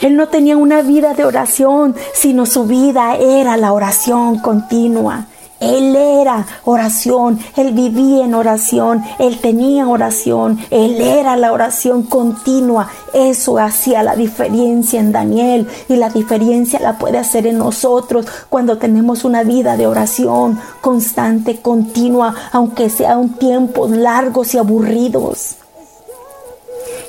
Él 0.00 0.16
no 0.16 0.28
tenía 0.28 0.56
una 0.56 0.80
vida 0.80 1.12
de 1.12 1.24
oración, 1.24 1.94
sino 2.14 2.46
su 2.46 2.64
vida 2.64 3.16
era 3.16 3.56
la 3.58 3.72
oración 3.72 4.38
continua. 4.38 5.26
Él 5.60 5.94
era 5.94 6.46
oración, 6.64 7.38
él 7.54 7.72
vivía 7.72 8.24
en 8.24 8.32
oración, 8.32 9.04
él 9.18 9.38
tenía 9.40 9.86
oración, 9.86 10.58
él 10.70 10.98
era 11.02 11.36
la 11.36 11.52
oración 11.52 12.04
continua. 12.04 12.88
Eso 13.12 13.58
hacía 13.58 14.02
la 14.02 14.16
diferencia 14.16 14.98
en 14.98 15.12
Daniel 15.12 15.68
y 15.88 15.96
la 15.96 16.08
diferencia 16.08 16.80
la 16.80 16.96
puede 16.96 17.18
hacer 17.18 17.46
en 17.46 17.58
nosotros 17.58 18.26
cuando 18.48 18.78
tenemos 18.78 19.24
una 19.24 19.42
vida 19.42 19.76
de 19.76 19.86
oración 19.86 20.58
constante, 20.80 21.60
continua, 21.60 22.34
aunque 22.52 22.88
sean 22.88 23.28
tiempos 23.34 23.90
largos 23.90 24.54
y 24.54 24.58
aburridos 24.58 25.56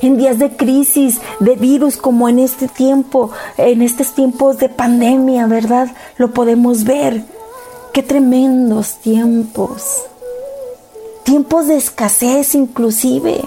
en 0.01 0.17
días 0.17 0.39
de 0.39 0.57
crisis, 0.57 1.21
de 1.39 1.55
virus 1.55 1.95
como 1.95 2.27
en 2.27 2.39
este 2.39 2.67
tiempo, 2.67 3.31
en 3.57 3.81
estos 3.81 4.13
tiempos 4.13 4.57
de 4.57 4.67
pandemia, 4.67 5.45
¿verdad? 5.45 5.89
Lo 6.17 6.31
podemos 6.31 6.83
ver. 6.83 7.23
Qué 7.93 8.03
tremendos 8.03 8.99
tiempos. 8.99 10.03
Tiempos 11.25 11.67
de 11.67 11.75
escasez 11.75 12.55
inclusive. 12.55 13.41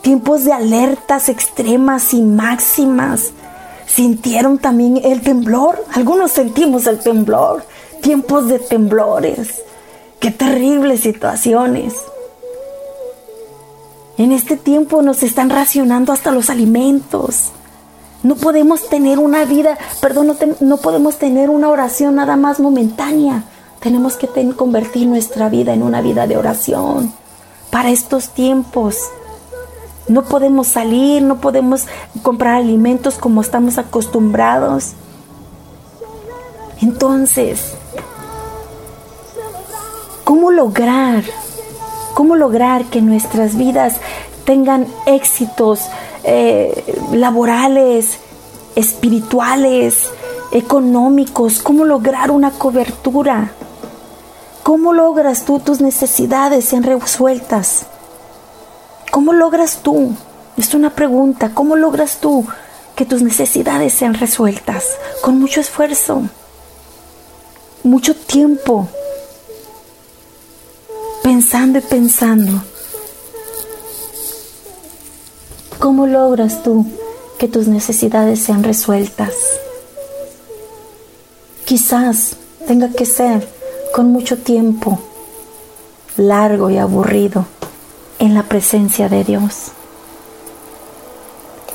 Tiempos 0.00 0.44
de 0.44 0.52
alertas 0.52 1.28
extremas 1.28 2.14
y 2.14 2.22
máximas. 2.22 3.32
Sintieron 3.88 4.58
también 4.58 5.00
el 5.02 5.22
temblor. 5.22 5.84
Algunos 5.92 6.30
sentimos 6.30 6.86
el 6.86 7.00
temblor. 7.00 7.64
Tiempos 8.00 8.46
de 8.46 8.60
temblores. 8.60 9.62
Qué 10.20 10.30
terribles 10.30 11.00
situaciones. 11.00 11.94
En 14.18 14.30
este 14.30 14.56
tiempo 14.56 15.02
nos 15.02 15.24
están 15.24 15.50
racionando 15.50 16.12
hasta 16.12 16.30
los 16.30 16.48
alimentos. 16.48 17.50
No 18.26 18.34
podemos 18.34 18.88
tener 18.88 19.20
una 19.20 19.44
vida, 19.44 19.78
perdón, 20.00 20.36
no, 20.58 20.76
podemos 20.78 21.16
tener 21.16 21.48
una 21.48 21.68
oración 21.68 22.16
nada 22.16 22.34
más 22.34 22.58
momentánea. 22.58 23.44
Tenemos 23.78 24.16
que 24.16 24.26
convertir 24.56 25.06
nuestra 25.06 25.48
vida 25.48 25.74
en 25.74 25.84
una 25.84 26.00
vida 26.00 26.26
de 26.26 26.36
oración 26.36 27.12
para 27.70 27.90
estos 27.90 28.30
tiempos. 28.30 28.98
No 30.08 30.24
podemos 30.24 30.66
salir, 30.66 31.22
no 31.22 31.40
podemos 31.40 31.86
comprar 32.22 32.56
alimentos 32.56 33.14
como 33.14 33.42
estamos 33.42 33.78
acostumbrados. 33.78 34.94
Entonces, 36.82 37.74
¿cómo 40.24 40.50
lograr? 40.50 41.22
¿Cómo 42.14 42.34
lograr 42.34 42.86
que 42.86 43.02
nuestras 43.02 43.56
vidas 43.56 43.98
tengan 44.44 44.88
éxitos 45.06 45.82
eh, 46.28 47.00
laborales, 47.12 48.18
espirituales, 48.74 50.10
económicos, 50.50 51.60
cómo 51.60 51.84
lograr 51.84 52.32
una 52.32 52.50
cobertura, 52.50 53.52
cómo 54.64 54.92
logras 54.92 55.44
tú 55.44 55.60
tus 55.60 55.80
necesidades 55.80 56.64
sean 56.64 56.82
resueltas, 56.82 57.86
cómo 59.12 59.32
logras 59.32 59.78
tú, 59.84 60.16
es 60.56 60.74
una 60.74 60.90
pregunta, 60.90 61.52
cómo 61.54 61.76
logras 61.76 62.18
tú 62.18 62.44
que 62.96 63.04
tus 63.04 63.22
necesidades 63.22 63.92
sean 63.92 64.14
resueltas 64.14 64.84
con 65.22 65.38
mucho 65.38 65.60
esfuerzo, 65.60 66.22
mucho 67.84 68.16
tiempo, 68.16 68.88
pensando 71.22 71.78
y 71.78 71.82
pensando 71.82 72.62
¿Cómo 75.78 76.06
logras 76.06 76.62
tú 76.62 76.86
que 77.38 77.48
tus 77.48 77.68
necesidades 77.68 78.40
sean 78.40 78.62
resueltas? 78.62 79.34
Quizás 81.66 82.36
tenga 82.66 82.88
que 82.88 83.04
ser 83.04 83.46
con 83.94 84.10
mucho 84.10 84.38
tiempo 84.38 84.98
largo 86.16 86.70
y 86.70 86.78
aburrido 86.78 87.44
en 88.18 88.32
la 88.32 88.44
presencia 88.44 89.10
de 89.10 89.22
Dios. 89.22 89.72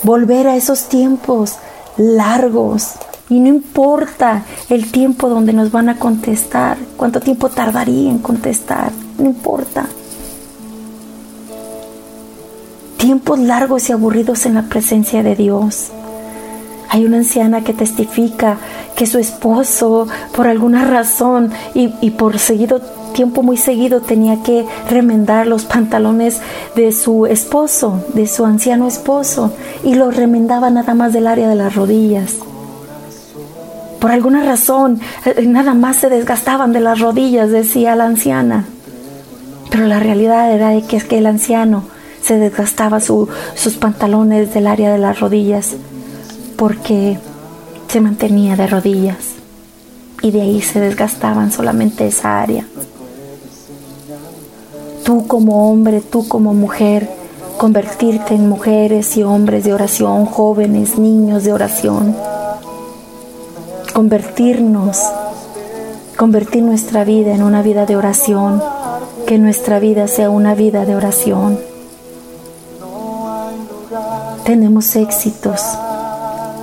Volver 0.02 0.48
a 0.48 0.56
esos 0.56 0.86
tiempos 0.86 1.58
largos 1.96 2.94
y 3.30 3.40
no 3.40 3.50
importa 3.50 4.46
el 4.70 4.92
tiempo 4.92 5.30
donde 5.30 5.54
nos 5.54 5.72
van 5.72 5.90
a 5.90 6.00
contestar, 6.00 6.78
cuánto 6.98 7.20
tiempo 7.20 7.50
tardaría 7.50 8.10
en 8.10 8.18
contestar, 8.18 8.92
no 9.20 9.26
importa 9.26 9.88
tiempos 13.02 13.40
largos 13.40 13.90
y 13.90 13.94
aburridos 13.94 14.46
en 14.46 14.54
la 14.54 14.62
presencia 14.62 15.24
de 15.24 15.36
Dios. 15.36 15.90
Hay 16.88 17.04
una 17.04 17.18
anciana 17.18 17.64
que 17.64 17.74
testifica 17.74 18.58
que 18.96 19.08
su 19.08 19.18
esposo, 19.18 20.08
por 20.36 20.46
alguna 20.46 20.86
razón 20.86 21.52
y, 21.74 22.12
por 22.12 22.38
seguido 22.38 22.80
tiempo 23.14 23.42
muy 23.42 23.58
seguido, 23.58 24.02
tenía 24.02 24.44
que 24.44 24.68
remendar 24.88 25.48
los 25.48 25.66
pantalones 25.66 26.42
de 26.76 26.92
su 26.92 27.26
esposo, 27.26 28.06
de 28.14 28.28
su 28.28 28.46
anciano 28.46 28.88
esposo, 28.88 29.52
y 29.84 29.96
los 29.96 30.16
remendaba 30.16 30.70
nada 30.70 30.94
más 30.94 31.12
del 31.12 31.26
área 31.26 31.50
de 31.50 31.56
las 31.56 31.76
rodillas. 31.76 32.36
Por 34.00 34.12
alguna 34.12 34.44
razón, 34.44 35.00
eh, 35.26 35.44
nada 35.48 35.74
más 35.74 35.96
se 35.96 36.10
desgastaban 36.10 36.72
de 36.72 36.82
las 36.82 37.00
rodillas, 37.00 37.50
decía 37.50 37.96
la 37.96 38.06
anciana. 38.06 38.66
Pero 39.72 39.88
la 39.88 40.00
realidad 40.00 40.54
era 40.54 40.80
que 40.88 40.98
es 40.98 41.04
que 41.04 41.18
el 41.18 41.26
anciano 41.26 41.84
se 42.24 42.38
desgastaba 42.38 43.00
sus 43.00 43.74
pantalones 43.80 44.54
del 44.54 44.68
área 44.68 44.92
de 44.92 44.98
las 44.98 45.20
rodillas 45.20 45.76
porque 46.56 47.18
se 47.88 48.00
mantenía 48.00 48.56
de 48.56 48.68
rodillas 48.68 49.18
y 50.22 50.32
de 50.32 50.42
ahí 50.42 50.62
se 50.62 50.80
desgastaban 50.80 51.52
solamente 51.52 52.08
esa 52.08 52.42
área. 52.42 52.66
Tú 55.04 55.26
como 55.28 55.70
hombre, 55.70 56.02
tú 56.02 56.28
como 56.28 56.54
mujer, 56.54 57.10
convertirte 57.58 58.36
en 58.36 58.48
mujeres 58.48 59.18
y 59.18 59.24
hombres 59.24 59.64
de 59.64 59.74
oración, 59.74 60.26
jóvenes, 60.26 61.00
niños 61.00 61.44
de 61.44 61.54
oración, 61.54 62.16
convertirnos, 63.94 65.00
convertir 66.16 66.62
nuestra 66.62 67.04
vida 67.04 67.34
en 67.34 67.42
una 67.42 67.64
vida 67.64 67.88
de 67.88 67.96
oración, 67.96 68.62
que 69.26 69.40
nuestra 69.40 69.80
vida 69.80 70.08
sea 70.08 70.30
una 70.30 70.54
vida 70.54 70.86
de 70.86 70.96
oración 70.96 71.71
tenemos 74.46 74.96
éxitos 74.96 75.62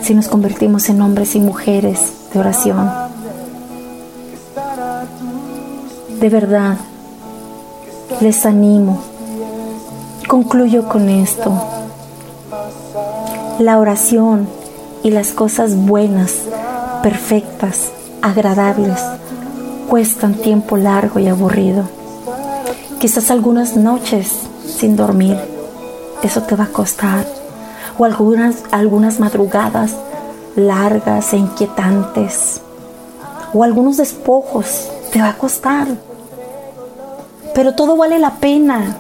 si 0.03 0.14
nos 0.14 0.29
convertimos 0.29 0.88
en 0.88 1.01
hombres 1.03 1.35
y 1.35 1.41
mujeres 1.41 1.99
de 2.33 2.41
oración. 2.41 2.91
De 6.21 6.29
verdad, 6.29 6.77
les 8.21 8.45
animo. 8.47 9.01
Concluyo 10.27 10.88
con 10.88 11.09
esto. 11.09 11.53
La 13.59 13.79
oración 13.79 14.49
y 15.03 15.11
las 15.11 15.33
cosas 15.33 15.77
buenas, 15.77 16.35
perfectas, 17.03 17.91
agradables, 18.23 18.99
cuestan 19.88 20.35
tiempo 20.35 20.77
largo 20.77 21.19
y 21.19 21.29
aburrido. 21.29 21.85
Quizás 22.99 23.31
algunas 23.31 23.77
noches 23.77 24.33
sin 24.67 24.97
dormir, 24.97 25.37
eso 26.23 26.43
te 26.43 26.57
va 26.57 26.64
a 26.64 26.69
costar. 26.69 27.38
O 27.99 28.05
algunas, 28.05 28.63
algunas 28.71 29.19
madrugadas 29.19 29.97
largas 30.57 31.33
e 31.33 31.37
inquietantes. 31.37 32.61
O 33.53 33.63
algunos 33.65 33.97
despojos, 33.97 34.89
te 35.13 35.21
va 35.21 35.31
a 35.31 35.39
costar. 35.39 35.89
Pero 37.55 37.75
todo 37.75 37.97
vale 37.97 38.19
la 38.19 38.33
pena 38.37 38.97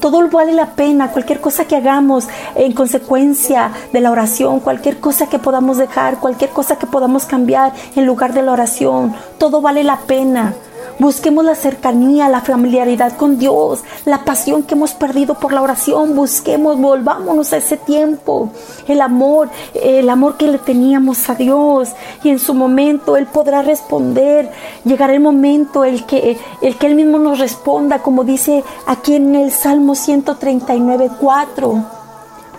todo 0.00 0.26
vale 0.28 0.54
la 0.54 0.70
pena, 0.70 1.12
cualquier 1.12 1.40
cosa 1.40 1.66
que 1.66 1.76
hagamos 1.76 2.26
en 2.54 2.72
consecuencia 2.72 3.70
de 3.92 4.00
la 4.00 4.10
oración, 4.10 4.60
cualquier 4.60 4.98
cosa 4.98 5.28
que 5.28 5.38
podamos 5.38 5.76
dejar, 5.76 6.18
cualquier 6.18 6.50
cosa 6.50 6.76
que 6.76 6.86
podamos 6.86 7.26
cambiar 7.26 7.72
en 7.94 8.06
lugar 8.06 8.32
de 8.32 8.42
la 8.42 8.52
oración, 8.52 9.14
todo 9.38 9.60
vale 9.60 9.84
la 9.84 9.98
pena. 9.98 10.54
Busquemos 11.00 11.46
la 11.46 11.54
cercanía, 11.54 12.28
la 12.28 12.42
familiaridad 12.42 13.16
con 13.16 13.38
Dios, 13.38 13.82
la 14.04 14.22
pasión 14.22 14.64
que 14.64 14.74
hemos 14.74 14.92
perdido 14.92 15.32
por 15.32 15.54
la 15.54 15.62
oración. 15.62 16.14
Busquemos, 16.14 16.78
volvámonos 16.78 17.54
a 17.54 17.56
ese 17.56 17.78
tiempo. 17.78 18.50
El 18.86 19.00
amor, 19.00 19.48
el 19.72 20.10
amor 20.10 20.36
que 20.36 20.46
le 20.46 20.58
teníamos 20.58 21.30
a 21.30 21.34
Dios. 21.34 21.88
Y 22.22 22.28
en 22.28 22.38
su 22.38 22.52
momento 22.52 23.16
Él 23.16 23.24
podrá 23.24 23.62
responder. 23.62 24.52
Llegará 24.84 25.14
el 25.14 25.20
momento 25.20 25.86
el 25.86 26.04
que, 26.04 26.38
el 26.60 26.76
que 26.76 26.86
Él 26.86 26.96
mismo 26.96 27.18
nos 27.18 27.38
responda, 27.38 28.00
como 28.00 28.22
dice 28.22 28.62
aquí 28.86 29.14
en 29.14 29.34
el 29.34 29.52
Salmo 29.52 29.94
139, 29.94 31.12
4 31.18 32.00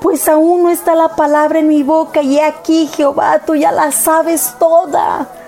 pues 0.01 0.27
aún 0.27 0.63
no 0.63 0.71
está 0.71 0.95
la 0.95 1.09
palabra 1.09 1.59
en 1.59 1.67
mi 1.67 1.83
boca 1.83 2.23
y 2.23 2.39
aquí 2.39 2.87
Jehová, 2.87 3.39
tú 3.45 3.53
ya 3.53 3.71
la 3.71 3.91
sabes 3.91 4.55
toda. 4.57 5.40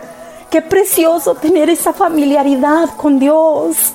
Qué 0.54 0.62
precioso 0.62 1.34
tener 1.34 1.72
esa 1.72 1.94
familiaridad 1.94 2.88
con 2.96 3.18
Dios. 3.18 3.94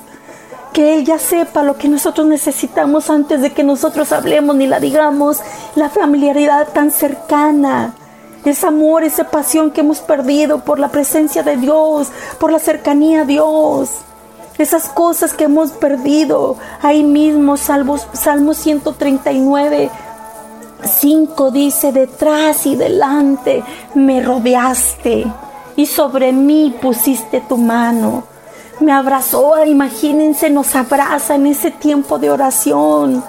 Que 0.73 0.95
Él 0.95 1.05
ya 1.05 1.17
sepa 1.17 1.63
lo 1.63 1.77
que 1.77 1.87
nosotros 1.87 2.27
necesitamos 2.27 3.09
antes 3.09 3.41
de 3.41 3.53
que 3.53 3.63
nosotros 3.63 4.11
hablemos 4.11 4.57
ni 4.57 4.67
la 4.67 4.81
digamos. 4.81 5.39
La 5.75 5.89
familiaridad 5.89 6.67
tan 6.73 6.91
cercana. 6.91 7.93
Ese 8.43 8.67
amor, 8.67 9.05
esa 9.05 9.23
pasión 9.31 9.71
que 9.71 9.79
hemos 9.79 9.99
perdido 9.99 10.59
por 10.65 10.79
la 10.79 10.89
presencia 10.89 11.43
de 11.43 11.55
Dios, 11.55 12.09
por 12.41 12.51
la 12.51 12.59
cercanía 12.59 13.21
a 13.21 13.25
Dios. 13.25 13.91
Esas 14.57 14.89
cosas 14.89 15.31
que 15.31 15.45
hemos 15.45 15.71
perdido. 15.71 16.57
Ahí 16.81 17.03
mismo, 17.05 17.55
Salmo, 17.55 17.97
Salmo 18.11 18.53
139. 18.53 19.89
5 20.83 21.51
dice, 21.51 21.93
detrás 21.93 22.65
y 22.65 22.75
delante 22.75 23.63
me 23.95 24.21
rodeaste 24.21 25.25
y 25.79 25.85
sobre 25.85 26.33
mí 26.33 26.75
pusiste 26.81 27.39
tu 27.39 27.55
mano. 27.55 28.23
Me 28.81 28.91
abrazó, 28.91 29.63
imagínense, 29.63 30.49
nos 30.49 30.75
abraza 30.75 31.35
en 31.35 31.47
ese 31.47 31.71
tiempo 31.71 32.19
de 32.19 32.29
oración. 32.29 33.23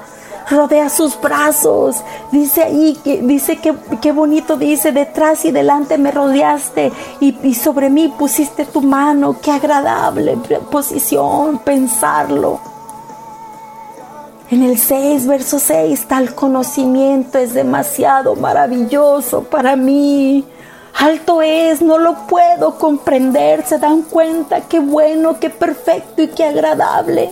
Rodea 0.50 0.88
sus 0.90 1.20
brazos. 1.20 2.02
Dice 2.32 2.64
ahí, 2.64 2.98
que, 3.04 3.22
dice 3.22 3.58
que 3.58 3.72
qué 4.02 4.10
bonito 4.10 4.56
dice, 4.56 4.90
detrás 4.90 5.44
y 5.44 5.52
delante 5.52 5.96
me 5.96 6.10
rodeaste 6.10 6.90
y, 7.20 7.38
y 7.46 7.54
sobre 7.54 7.88
mí 7.88 8.12
pusiste 8.18 8.64
tu 8.64 8.80
mano. 8.80 9.36
Qué 9.40 9.52
agradable 9.52 10.36
posición 10.72 11.60
pensarlo. 11.60 12.58
En 14.50 14.64
el 14.64 14.76
6, 14.76 15.28
verso 15.28 15.60
6, 15.60 16.08
tal 16.08 16.34
conocimiento 16.34 17.38
es 17.38 17.54
demasiado 17.54 18.34
maravilloso 18.34 19.44
para 19.44 19.76
mí. 19.76 20.44
Alto 20.98 21.42
es, 21.42 21.80
no 21.82 21.98
lo 21.98 22.26
puedo 22.26 22.76
comprender. 22.78 23.64
Se 23.66 23.78
dan 23.78 24.02
cuenta 24.02 24.62
qué 24.62 24.80
bueno, 24.80 25.38
qué 25.40 25.50
perfecto 25.50 26.22
y 26.22 26.28
qué 26.28 26.44
agradable. 26.44 27.30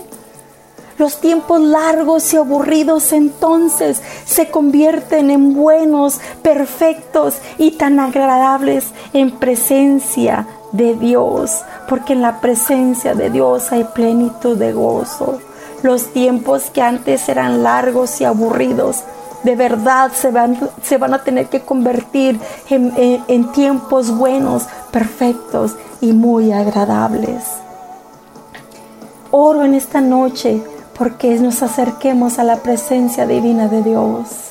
Los 0.97 1.21
tiempos 1.21 1.61
largos 1.61 2.33
y 2.33 2.37
aburridos 2.37 3.13
entonces 3.13 4.01
se 4.25 4.49
convierten 4.49 5.31
en 5.31 5.53
buenos, 5.53 6.19
perfectos 6.41 7.35
y 7.57 7.71
tan 7.71 8.01
agradables 8.01 8.87
en 9.13 9.31
presencia 9.31 10.45
de 10.73 10.95
Dios, 10.95 11.63
porque 11.87 12.13
en 12.13 12.21
la 12.21 12.41
presencia 12.41 13.15
de 13.15 13.29
Dios 13.29 13.71
hay 13.71 13.85
plenitud 13.85 14.57
de 14.57 14.73
gozo. 14.73 15.39
Los 15.83 16.07
tiempos 16.11 16.69
que 16.69 16.81
antes 16.81 17.29
eran 17.29 17.63
largos 17.63 18.19
y 18.19 18.25
aburridos 18.25 19.03
de 19.43 19.55
verdad 19.55 20.11
se 20.13 20.31
van, 20.31 20.57
se 20.81 20.97
van 20.97 21.13
a 21.13 21.23
tener 21.23 21.47
que 21.47 21.61
convertir 21.61 22.39
en, 22.69 22.93
en 23.27 23.51
tiempos 23.51 24.15
buenos, 24.15 24.67
perfectos 24.91 25.75
y 26.01 26.13
muy 26.13 26.51
agradables. 26.51 27.43
Oro 29.31 29.63
en 29.63 29.73
esta 29.73 30.01
noche 30.01 30.61
porque 30.97 31.39
nos 31.39 31.63
acerquemos 31.63 32.39
a 32.39 32.43
la 32.43 32.57
presencia 32.57 33.25
divina 33.25 33.67
de 33.67 33.83
Dios. 33.83 34.49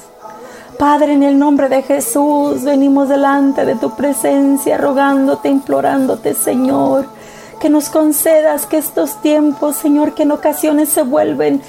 Padre, 0.79 1.15
en 1.15 1.25
el 1.25 1.39
nombre 1.39 1.69
de 1.69 1.83
Jesús, 1.83 2.63
venimos 2.63 3.09
delante 3.09 3.65
de 3.65 3.75
tu 3.75 3.97
presencia, 3.97 4.79
rogándote, 4.79 5.49
implorándote, 5.49 6.35
Señor, 6.35 7.07
que 7.61 7.69
nos 7.69 7.91
concedas 7.91 8.65
que 8.67 8.79
estos 8.79 9.21
tiempos, 9.21 9.75
Señor, 9.75 10.15
que 10.15 10.23
en 10.23 10.31
ocasiones 10.31 10.89
se 10.89 11.03
vuelven 11.03 11.61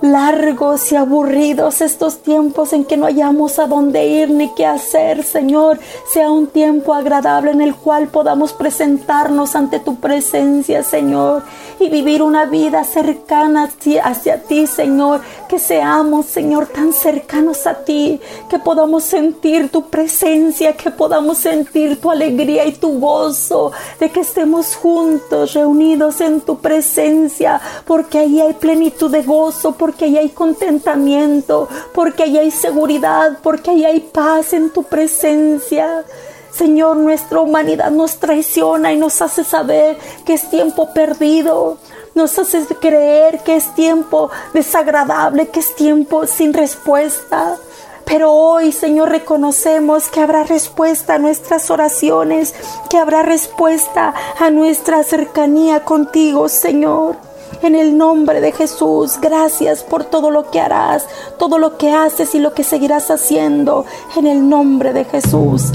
largos 0.00 0.92
y 0.92 0.96
aburridos 0.96 1.80
estos 1.80 2.22
tiempos 2.22 2.72
en 2.72 2.84
que 2.84 2.96
no 2.96 3.06
hayamos 3.06 3.58
a 3.58 3.66
dónde 3.66 4.06
ir 4.06 4.30
ni 4.30 4.48
qué 4.54 4.66
hacer, 4.66 5.24
Señor, 5.24 5.78
sea 6.12 6.30
un 6.30 6.46
tiempo 6.46 6.94
agradable 6.94 7.50
en 7.50 7.60
el 7.60 7.74
cual 7.74 8.08
podamos 8.08 8.52
presentarnos 8.52 9.54
ante 9.54 9.78
tu 9.78 9.96
presencia, 9.96 10.82
Señor, 10.82 11.42
y 11.78 11.88
vivir 11.88 12.22
una 12.22 12.46
vida 12.46 12.84
cercana 12.84 13.68
hacia 14.02 14.42
ti, 14.42 14.66
Señor, 14.66 15.20
que 15.48 15.58
seamos, 15.58 16.26
Señor, 16.26 16.66
tan 16.66 16.92
cercanos 16.92 17.66
a 17.66 17.84
ti, 17.84 18.20
que 18.48 18.58
podamos 18.58 19.04
sentir 19.04 19.70
tu 19.70 19.88
presencia, 19.88 20.76
que 20.76 20.90
podamos 20.90 21.38
sentir 21.38 22.00
tu 22.00 22.10
alegría 22.10 22.66
y 22.66 22.72
tu 22.72 22.98
gozo, 23.00 23.72
de 23.98 24.10
que 24.10 24.20
estemos 24.20 24.76
juntos, 24.76 25.54
reunidos 25.54 26.20
en 26.20 26.40
tu 26.40 26.58
presencia, 26.58 27.60
porque 27.86 28.18
ahí 28.18 28.40
hay 28.40 28.54
plenitud 28.54 29.10
de 29.10 29.22
gozo, 29.22 29.72
porque 29.90 30.04
ahí 30.04 30.18
hay 30.18 30.28
contentamiento, 30.28 31.68
porque 31.92 32.22
hay 32.22 32.52
seguridad, 32.52 33.38
porque 33.42 33.70
hay 33.70 33.98
paz 33.98 34.52
en 34.52 34.70
tu 34.70 34.84
presencia. 34.84 36.04
Señor, 36.52 36.96
nuestra 36.96 37.40
humanidad 37.40 37.90
nos 37.90 38.18
traiciona 38.18 38.92
y 38.92 38.96
nos 38.96 39.20
hace 39.20 39.42
saber 39.42 39.98
que 40.24 40.34
es 40.34 40.48
tiempo 40.48 40.94
perdido. 40.94 41.78
Nos 42.14 42.38
hace 42.38 42.64
creer 42.80 43.40
que 43.40 43.56
es 43.56 43.74
tiempo 43.74 44.30
desagradable, 44.54 45.48
que 45.48 45.58
es 45.58 45.74
tiempo 45.74 46.24
sin 46.28 46.54
respuesta. 46.54 47.56
Pero 48.04 48.32
hoy, 48.32 48.70
Señor, 48.70 49.08
reconocemos 49.08 50.06
que 50.06 50.20
habrá 50.20 50.44
respuesta 50.44 51.14
a 51.14 51.18
nuestras 51.18 51.68
oraciones, 51.68 52.54
que 52.88 52.96
habrá 52.96 53.22
respuesta 53.24 54.14
a 54.38 54.50
nuestra 54.50 55.02
cercanía 55.02 55.82
contigo, 55.82 56.48
Señor. 56.48 57.29
En 57.62 57.74
el 57.74 57.96
nombre 57.96 58.40
de 58.40 58.52
Jesús, 58.52 59.18
gracias 59.20 59.82
por 59.82 60.04
todo 60.04 60.30
lo 60.30 60.50
que 60.50 60.60
harás, 60.60 61.06
todo 61.38 61.58
lo 61.58 61.76
que 61.76 61.90
haces 61.90 62.34
y 62.34 62.40
lo 62.40 62.54
que 62.54 62.64
seguirás 62.64 63.10
haciendo. 63.10 63.84
En 64.16 64.26
el 64.26 64.48
nombre 64.48 64.92
de 64.92 65.04
Jesús. 65.04 65.72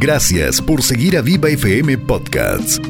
Gracias 0.00 0.62
por 0.62 0.82
seguir 0.82 1.16
a 1.18 1.20
Viva 1.20 1.50
FM 1.50 1.98
Podcasts. 1.98 2.80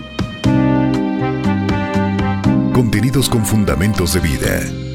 Contenidos 2.73 3.29
con 3.29 3.45
fundamentos 3.45 4.15
de 4.15 4.21
vida. 4.21 4.90